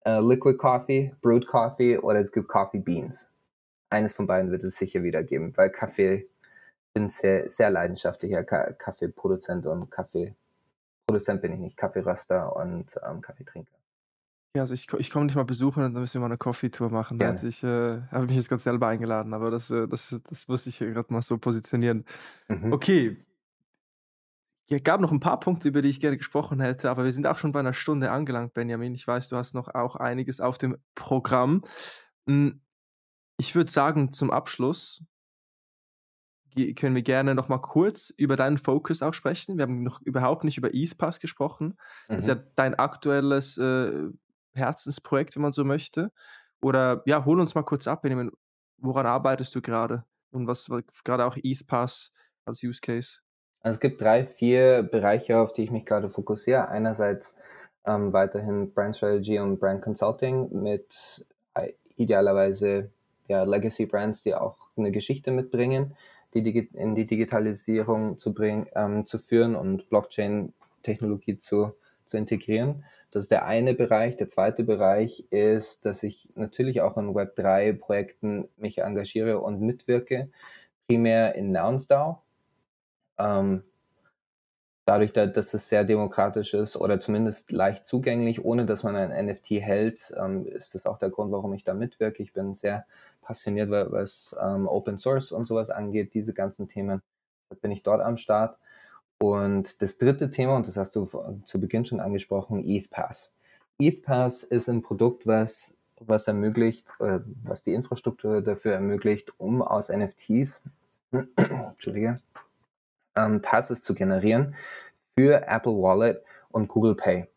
[0.04, 3.28] äh, Liquid Coffee, Brewed Coffee oder es gibt Coffee Beans.
[3.90, 8.44] Eines von beiden wird es sicher wieder geben, weil Kaffee, ich bin sehr, sehr leidenschaftlicher
[8.44, 13.81] Kaffeeproduzent und Kaffeeproduzent bin ich nicht, Kaffeeröster und ähm, Kaffeetrinker.
[14.54, 16.90] Ja, also ich, ich komme dich mal besuchen und dann müssen wir mal eine Coffee-Tour
[16.90, 17.22] machen.
[17.22, 20.68] Hatte ich, äh, habe mich jetzt ganz selber eingeladen, aber das, äh, das, das musste
[20.68, 22.04] ich gerade mal so positionieren.
[22.48, 22.72] Mhm.
[22.72, 23.16] Okay.
[24.68, 27.26] Es gab noch ein paar Punkte, über die ich gerne gesprochen hätte, aber wir sind
[27.26, 28.94] auch schon bei einer Stunde angelangt, Benjamin.
[28.94, 31.62] Ich weiß, du hast noch auch einiges auf dem Programm.
[32.26, 32.60] Hm,
[33.38, 35.02] ich würde sagen, zum Abschluss
[36.76, 39.56] können wir gerne noch mal kurz über deinen Fokus auch sprechen.
[39.56, 41.78] Wir haben noch überhaupt nicht über ETHPass gesprochen.
[42.08, 42.14] Mhm.
[42.14, 42.42] Das ist ja mhm.
[42.54, 44.10] dein aktuelles äh,
[44.54, 46.12] Herzensprojekt, wenn man so möchte?
[46.60, 48.30] Oder ja, hol uns mal kurz ab, Benjamin.
[48.78, 50.04] Woran arbeitest du gerade?
[50.30, 50.70] Und was
[51.04, 52.12] gerade auch ETHPass
[52.44, 53.20] als Use Case?
[53.60, 56.68] Also es gibt drei, vier Bereiche, auf die ich mich gerade fokussiere.
[56.68, 57.36] Einerseits
[57.84, 61.24] ähm, weiterhin Brand Strategy und Brand Consulting mit
[61.54, 62.90] äh, idealerweise
[63.28, 65.96] ja, Legacy Brands, die auch eine Geschichte mitbringen,
[66.34, 71.72] die in die Digitalisierung zu bringen, ähm, zu führen und Blockchain-Technologie zu,
[72.06, 72.84] zu integrieren.
[73.12, 74.16] Das ist der eine Bereich.
[74.16, 80.30] Der zweite Bereich ist, dass ich natürlich auch in Web3-Projekten mich engagiere und mitwirke,
[80.88, 82.22] primär in NounsDAO.
[83.18, 83.62] Ähm,
[84.86, 89.50] dadurch, dass es sehr demokratisch ist oder zumindest leicht zugänglich, ohne dass man ein NFT
[89.60, 92.22] hält, ähm, ist das auch der Grund, warum ich da mitwirke.
[92.22, 92.86] Ich bin sehr
[93.20, 97.02] passioniert, was ähm, Open Source und sowas angeht, diese ganzen Themen.
[97.50, 98.58] Da bin ich dort am Start.
[99.22, 101.08] Und das dritte Thema, und das hast du
[101.44, 103.30] zu Beginn schon angesprochen, ETH Pass.
[103.78, 109.90] ETHPass ist ein Produkt, was, was ermöglicht, äh, was die Infrastruktur dafür ermöglicht, um aus
[109.90, 110.60] NFTs,
[111.36, 112.18] Entschuldige,
[113.14, 114.56] ähm, Passes zu generieren
[115.14, 116.20] für Apple Wallet
[116.50, 117.28] und Google Pay.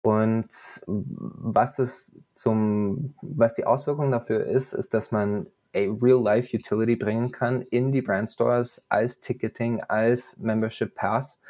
[0.00, 0.48] Und
[0.86, 5.46] was das zum, was die Auswirkung dafür ist, ist, dass man
[5.78, 11.40] Real-Life Utility bringen kann in die Brand Stores als Ticketing, als Membership Pass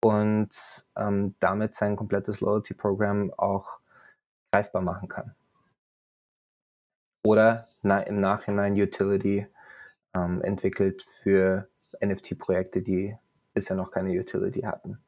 [0.00, 0.50] und
[0.96, 3.78] ähm, damit sein komplettes Loyalty-Programm auch
[4.52, 5.34] greifbar machen kann.
[7.24, 9.46] Oder na, im Nachhinein Utility
[10.14, 11.68] ähm, entwickelt für
[12.04, 13.16] NFT-Projekte, die
[13.54, 14.98] bisher noch keine Utility hatten.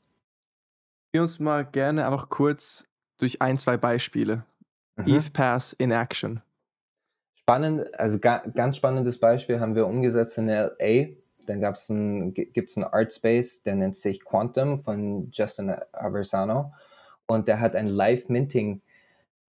[1.12, 2.85] Wir uns mal gerne einfach kurz
[3.18, 4.45] durch ein, zwei Beispiele.
[4.97, 5.07] Mhm.
[5.07, 6.43] ETH Pass in Action.
[7.51, 11.17] Spannend, also ga, ganz spannendes Beispiel haben wir umgesetzt in LA.
[11.47, 16.73] Dann gab's ein, gibt es einen Art Space, der nennt sich Quantum von Justin Aversano
[17.27, 18.83] und der hat ein Live-Minting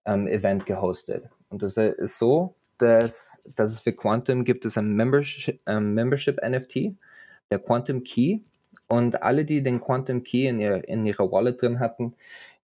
[0.06, 1.30] ähm, gehostet.
[1.50, 6.42] Und das ist so, dass, dass es für Quantum gibt es ein Membership, ähm, Membership
[6.44, 6.96] NFT,
[7.52, 8.40] der Quantum Key.
[8.88, 12.16] Und alle, die den Quantum Key in, ihr, in ihrer Wallet drin hatten,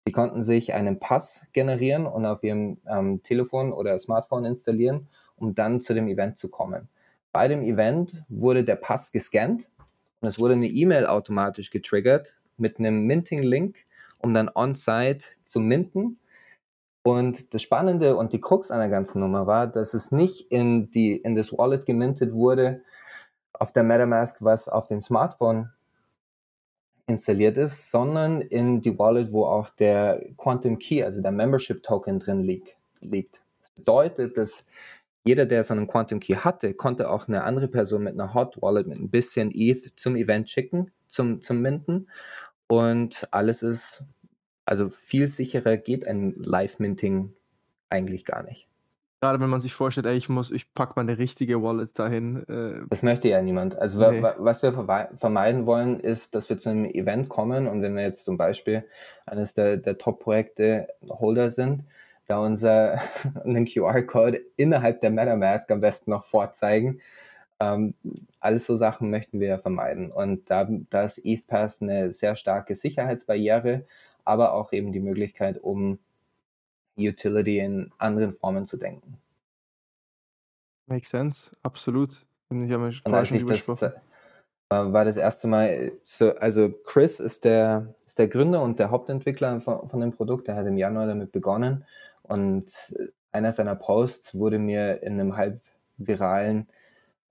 [0.08, 5.08] die konnten sich einen Pass generieren und auf ihrem ähm, Telefon oder Smartphone installieren,
[5.38, 6.90] um dann zu dem Event zu kommen.
[7.32, 9.70] Bei dem Event wurde der Pass gescannt
[10.22, 13.78] und es wurde eine E-Mail automatisch getriggert mit einem Minting-Link,
[14.20, 16.20] um dann on-site zu minten.
[17.04, 20.92] Und das Spannende und die Krux an der ganzen Nummer war, dass es nicht in,
[20.92, 22.82] die, in das Wallet gemintet wurde
[23.54, 25.72] auf der MetaMask, was auf dem Smartphone
[27.08, 32.20] installiert ist, sondern in die Wallet, wo auch der Quantum Key, also der Membership Token
[32.20, 32.76] drin liegt.
[33.02, 34.66] Das bedeutet, dass
[35.28, 38.62] jeder, der so einen Quantum Key hatte, konnte auch eine andere Person mit einer Hot
[38.62, 42.08] Wallet mit ein bisschen ETH zum Event schicken, zum, zum Minten.
[42.68, 44.04] Und alles ist,
[44.66, 47.34] also viel sicherer geht ein Live-Minting
[47.90, 48.68] eigentlich gar nicht.
[49.20, 52.44] Gerade wenn man sich vorstellt, ey, ich muss, ich packe meine richtige Wallet dahin.
[52.48, 53.76] Äh, das möchte ja niemand.
[53.76, 54.22] Also nee.
[54.22, 54.74] was wir
[55.16, 58.86] vermeiden wollen, ist, dass wir zu einem Event kommen und wenn wir jetzt zum Beispiel
[59.26, 61.84] eines der, der Top-Projekte Holder sind,
[62.28, 63.00] da unser
[63.44, 67.02] einen QR-Code innerhalb der MetaMask am besten noch vorzeigen.
[67.60, 67.96] Ähm,
[68.40, 70.12] alles so Sachen möchten wir ja vermeiden.
[70.12, 73.86] Und da, da ist ETHPass eine sehr starke Sicherheitsbarriere,
[74.26, 76.00] aber auch eben die Möglichkeit, um
[76.98, 79.18] Utility in anderen Formen zu denken.
[80.88, 82.26] Makes sense, absolut.
[82.50, 83.94] Ich habe mich vorher schon das,
[84.70, 89.60] war das erste Mal so, also Chris ist der, ist der Gründer und der Hauptentwickler
[89.62, 91.86] von, von dem Produkt, der hat im Januar damit begonnen
[92.28, 92.96] und
[93.32, 95.62] einer seiner Posts wurde mir in einem halb
[95.98, 96.68] viralen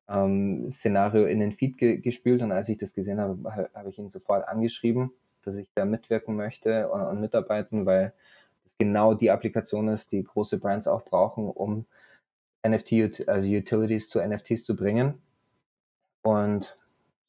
[0.09, 3.99] ähm, Szenario in den Feed ge gespült und als ich das gesehen habe, habe ich
[3.99, 8.13] ihn sofort angeschrieben, dass ich da mitwirken möchte und, und mitarbeiten, weil
[8.79, 11.87] genau die Applikation ist, die große Brands auch brauchen, um
[12.67, 15.21] NFT, also Utilities zu NFTs zu bringen.
[16.23, 16.77] Und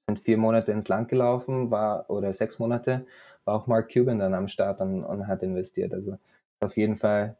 [0.07, 3.05] sind vier Monate ins Land gelaufen, war, oder sechs Monate,
[3.45, 5.93] war auch Mark Cuban dann am Start und, und hat investiert.
[5.93, 6.17] Also
[6.59, 7.37] auf jeden Fall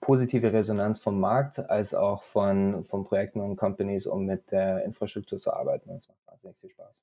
[0.00, 5.40] positive Resonanz vom Markt als auch von, von Projekten und Companies, um mit der Infrastruktur
[5.40, 5.90] zu arbeiten.
[5.90, 7.02] Das macht wahnsinnig viel Spaß.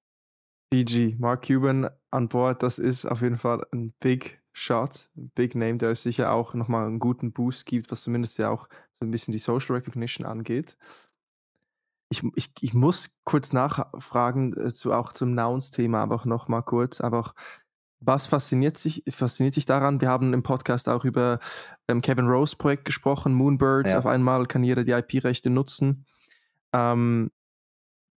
[0.72, 5.56] GG, Mark Cuban an Bord, das ist auf jeden Fall ein Big Shot, ein Big
[5.56, 8.68] Name, der sicher auch nochmal einen guten Boost gibt, was zumindest ja auch
[9.00, 10.78] so ein bisschen die Social Recognition angeht.
[12.10, 17.02] Ich, ich, ich muss kurz nachfragen, äh, zu, auch zum Nouns-Thema, aber auch nochmal kurz,
[17.02, 17.34] einfach
[18.00, 20.02] was fasziniert sich, fasziniert sich daran?
[20.02, 21.40] Wir haben im Podcast auch über
[21.88, 23.94] ähm, Kevin Rose Projekt gesprochen, Moonbirds.
[23.94, 24.00] Ja.
[24.00, 26.06] Auf einmal kann jeder die IP-Rechte nutzen.
[26.74, 27.32] Ähm,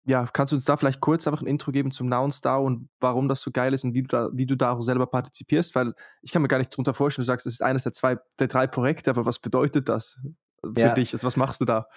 [0.04, 2.88] ja, kannst du uns da vielleicht kurz einfach ein Intro geben zum Nouns DAO und
[2.98, 5.74] warum das so geil ist und wie du da, wie du da auch selber partizipierst?
[5.74, 8.16] Weil ich kann mir gar nicht drunter vorstellen, du sagst, es ist eines der zwei,
[8.38, 10.18] der drei Projekte, aber was bedeutet das
[10.62, 10.94] für ja.
[10.94, 11.12] dich?
[11.12, 11.88] Also, was machst du da?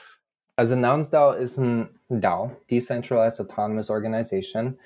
[0.58, 4.78] Also Nouns DAO ist ein DAO, Decentralized Autonomous Organization,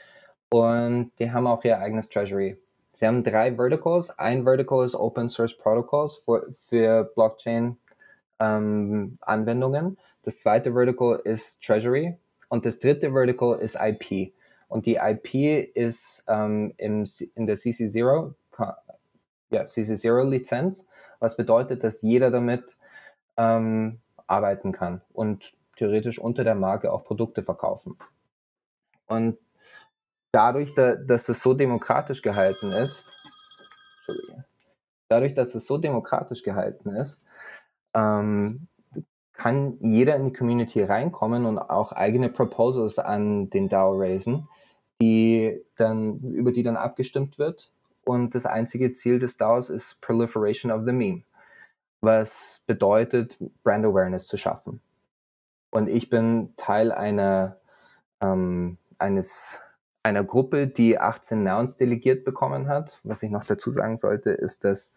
[0.50, 2.58] und die haben auch ihr eigenes Treasury.
[2.96, 4.18] Sie haben drei Verticals.
[4.18, 7.78] Ein Vertical ist Open Source Protocols für, für Blockchain
[8.39, 9.18] ähm.
[10.24, 12.18] Das zweite Vertical ist Treasury
[12.50, 14.34] und das dritte Vertical ist IP.
[14.70, 18.34] Und die IP ist ähm, im, in der CC0,
[19.52, 20.88] ja, CC0 Lizenz,
[21.20, 22.78] was bedeutet, dass jeder damit
[23.38, 27.98] ähm, arbeiten kann und theoretisch unter der Marke auch Produkte verkaufen.
[29.08, 29.38] Und
[30.36, 33.09] dadurch, da, dass das so demokratisch gehalten ist,
[35.07, 37.21] dadurch, dass es so demokratisch gehalten ist,
[37.93, 38.67] ähm,
[39.31, 44.47] kann jeder in die Community reinkommen und auch eigene Proposals an den DAO raisen,
[45.01, 47.71] die dann, über die dann abgestimmt wird
[48.03, 51.23] und das einzige Ziel des DAOs ist Proliferation of the Meme,
[52.01, 54.81] was bedeutet, Brand Awareness zu schaffen.
[55.71, 57.57] Und ich bin Teil einer,
[58.21, 59.59] ähm, eines,
[60.06, 62.99] einer Gruppe, die 18 Nouns delegiert bekommen hat.
[63.03, 64.93] Was ich noch dazu sagen sollte, ist, dass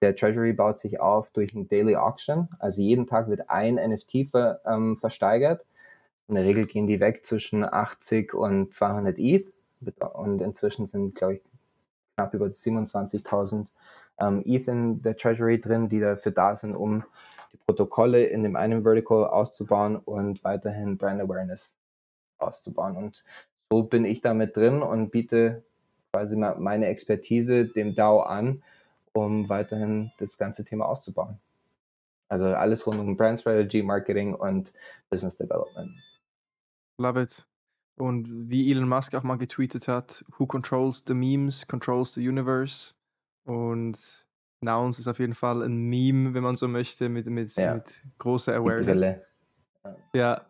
[0.00, 2.38] der Treasury baut sich auf durch ein Daily Auction.
[2.60, 5.66] Also jeden Tag wird ein NFT ver, ähm, versteigert.
[6.28, 9.52] In der Regel gehen die weg zwischen 80 und 200 ETH.
[10.14, 11.42] Und inzwischen sind, glaube ich,
[12.14, 13.66] knapp über 27.000
[14.20, 17.02] ähm, ETH in der Treasury drin, die dafür da sind, um
[17.52, 21.74] die Protokolle in dem einen Vertical auszubauen und weiterhin Brand Awareness
[22.38, 22.96] auszubauen.
[22.96, 23.24] Und
[23.72, 25.62] so bin ich damit drin und biete
[26.12, 28.62] quasi meine Expertise dem DAO an,
[29.14, 31.38] um weiterhin das ganze Thema auszubauen.
[32.28, 34.74] Also alles rund um Brand Strategy, Marketing und
[35.08, 35.90] Business Development.
[36.98, 37.46] Love it.
[37.96, 42.92] Und wie Elon Musk auch mal getweetet hat, who controls the memes, controls the universe.
[43.44, 44.26] Und
[44.60, 47.76] Nouns ist auf jeden Fall ein Meme, wenn man so möchte, mit, mit, ja.
[47.76, 49.16] mit großer Awareness.
[50.12, 50.42] Ja,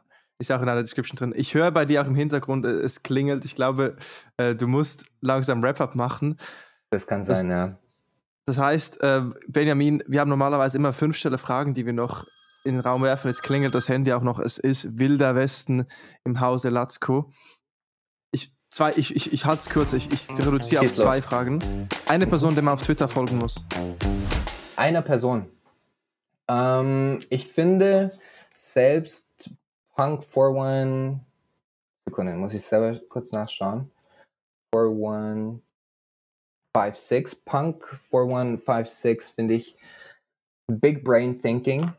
[0.42, 1.32] ist auch in der Description drin.
[1.36, 3.44] Ich höre bei dir auch im Hintergrund, äh, es klingelt.
[3.44, 3.96] Ich glaube,
[4.36, 6.36] äh, du musst langsam Wrap-up machen.
[6.90, 7.78] Das kann sein, das, ja.
[8.44, 12.26] Das heißt, äh, Benjamin, wir haben normalerweise immer fünf Stelle Fragen, die wir noch
[12.64, 13.28] in den Raum werfen.
[13.28, 14.38] Jetzt klingelt das Handy auch noch.
[14.38, 15.86] Es ist Wilder Westen
[16.24, 17.28] im Hause Latzko.
[18.32, 19.92] Ich, zwei, ich, ich, ich halte es kurz.
[19.92, 21.24] Ich, ich reduziere auf zwei los.
[21.24, 21.88] Fragen.
[22.06, 23.64] Eine Person, der man auf Twitter folgen muss.
[24.76, 25.46] Einer Person.
[26.48, 28.18] Ähm, ich finde
[28.54, 29.31] selbst
[29.94, 31.20] Punk 41.
[32.08, 33.90] Sekunde, muss ich selber kurz nachschauen.
[34.74, 37.44] 4156.
[37.44, 39.76] Punk 4156 finde ich
[40.68, 41.92] Big Brain Thinking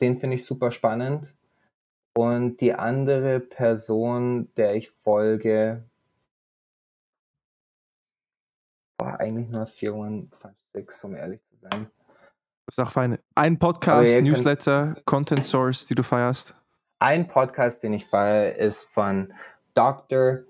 [0.00, 1.36] den finde ich super spannend.
[2.16, 5.84] Und die andere Person, der ich folge,
[9.00, 11.90] war eigentlich nur 4156, um ehrlich zu sein.
[12.66, 13.18] Das ist auch fein.
[13.34, 16.54] Ein Podcast, Newsletter, Content Source, die du feierst?
[17.02, 19.32] Ein Podcast, den ich feiere, ist von
[19.72, 20.40] Dr.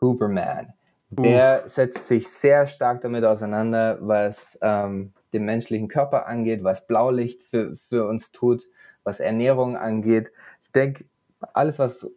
[0.00, 0.72] Huberman.
[1.10, 7.42] Der setzt sich sehr stark damit auseinander, was ähm, den menschlichen Körper angeht, was Blaulicht
[7.42, 8.64] für, für uns tut,
[9.04, 10.32] was Ernährung angeht.
[10.64, 11.04] Ich denke,
[11.52, 12.10] alles, was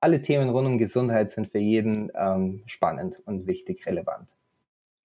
[0.00, 4.26] alle Themen rund um Gesundheit sind für jeden ähm, spannend und wichtig, relevant.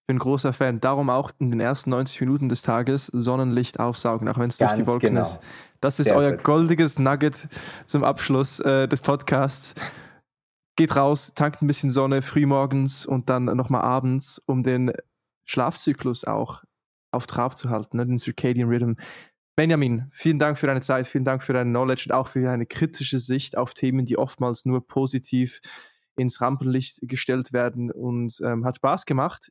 [0.03, 0.81] Ich bin großer Fan.
[0.81, 4.73] Darum auch in den ersten 90 Minuten des Tages Sonnenlicht aufsaugen, auch wenn es durch
[4.73, 5.21] die Wolken genau.
[5.21, 5.39] ist.
[5.79, 6.43] Das ist Sehr euer gut.
[6.43, 7.47] goldiges Nugget
[7.85, 9.75] zum Abschluss äh, des Podcasts.
[10.75, 14.91] Geht raus, tankt ein bisschen Sonne frühmorgens und dann nochmal abends, um den
[15.45, 16.65] Schlafzyklus auch
[17.11, 18.05] auf Trab zu halten, ne?
[18.05, 18.95] den Circadian Rhythm.
[19.55, 22.65] Benjamin, vielen Dank für deine Zeit, vielen Dank für deine Knowledge und auch für deine
[22.65, 25.61] kritische Sicht auf Themen, die oftmals nur positiv
[26.17, 29.49] ins Rampenlicht gestellt werden und ähm, hat Spaß gemacht,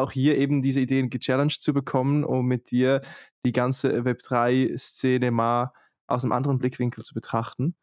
[0.00, 3.02] auch hier eben diese Ideen gechallenged zu bekommen, um mit dir
[3.44, 5.72] die ganze Web3-Szene mal
[6.06, 7.74] aus einem anderen Blickwinkel zu betrachten.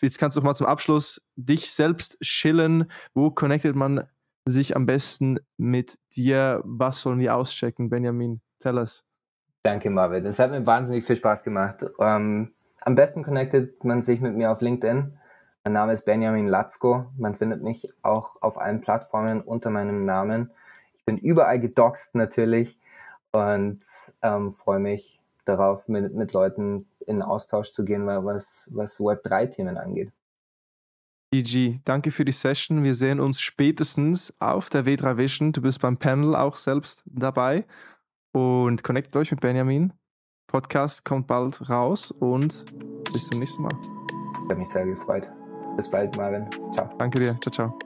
[0.00, 2.86] Jetzt kannst du noch mal zum Abschluss dich selbst schillen.
[3.12, 4.06] Wo connectet man
[4.44, 6.62] sich am besten mit dir?
[6.64, 8.40] Was sollen wir auschecken, Benjamin?
[8.60, 9.04] Tell us.
[9.62, 10.24] Danke, Marvin.
[10.24, 11.84] Es hat mir wahnsinnig viel Spaß gemacht.
[11.98, 15.18] Ähm, am besten connectet man sich mit mir auf LinkedIn.
[15.64, 17.10] Mein Name ist Benjamin Latzko.
[17.18, 20.50] Man findet mich auch auf allen Plattformen unter meinem Namen.
[21.10, 22.78] Bin überall gedoxt natürlich
[23.32, 23.82] und
[24.22, 30.12] ähm, freue mich darauf, mit, mit Leuten in Austausch zu gehen, was, was Web3-Themen angeht.
[31.32, 32.84] GG, danke für die Session.
[32.84, 35.50] Wir sehen uns spätestens auf der W3 Vision.
[35.50, 37.64] Du bist beim Panel auch selbst dabei.
[38.32, 39.92] Und connectet euch mit Benjamin.
[40.46, 42.64] Podcast kommt bald raus und
[43.12, 43.72] bis zum nächsten Mal.
[43.82, 45.28] Ich habe mich sehr gefreut.
[45.76, 46.48] Bis bald, Marvin.
[46.72, 46.88] Ciao.
[46.98, 47.36] Danke dir.
[47.40, 47.78] Ciao, ciao.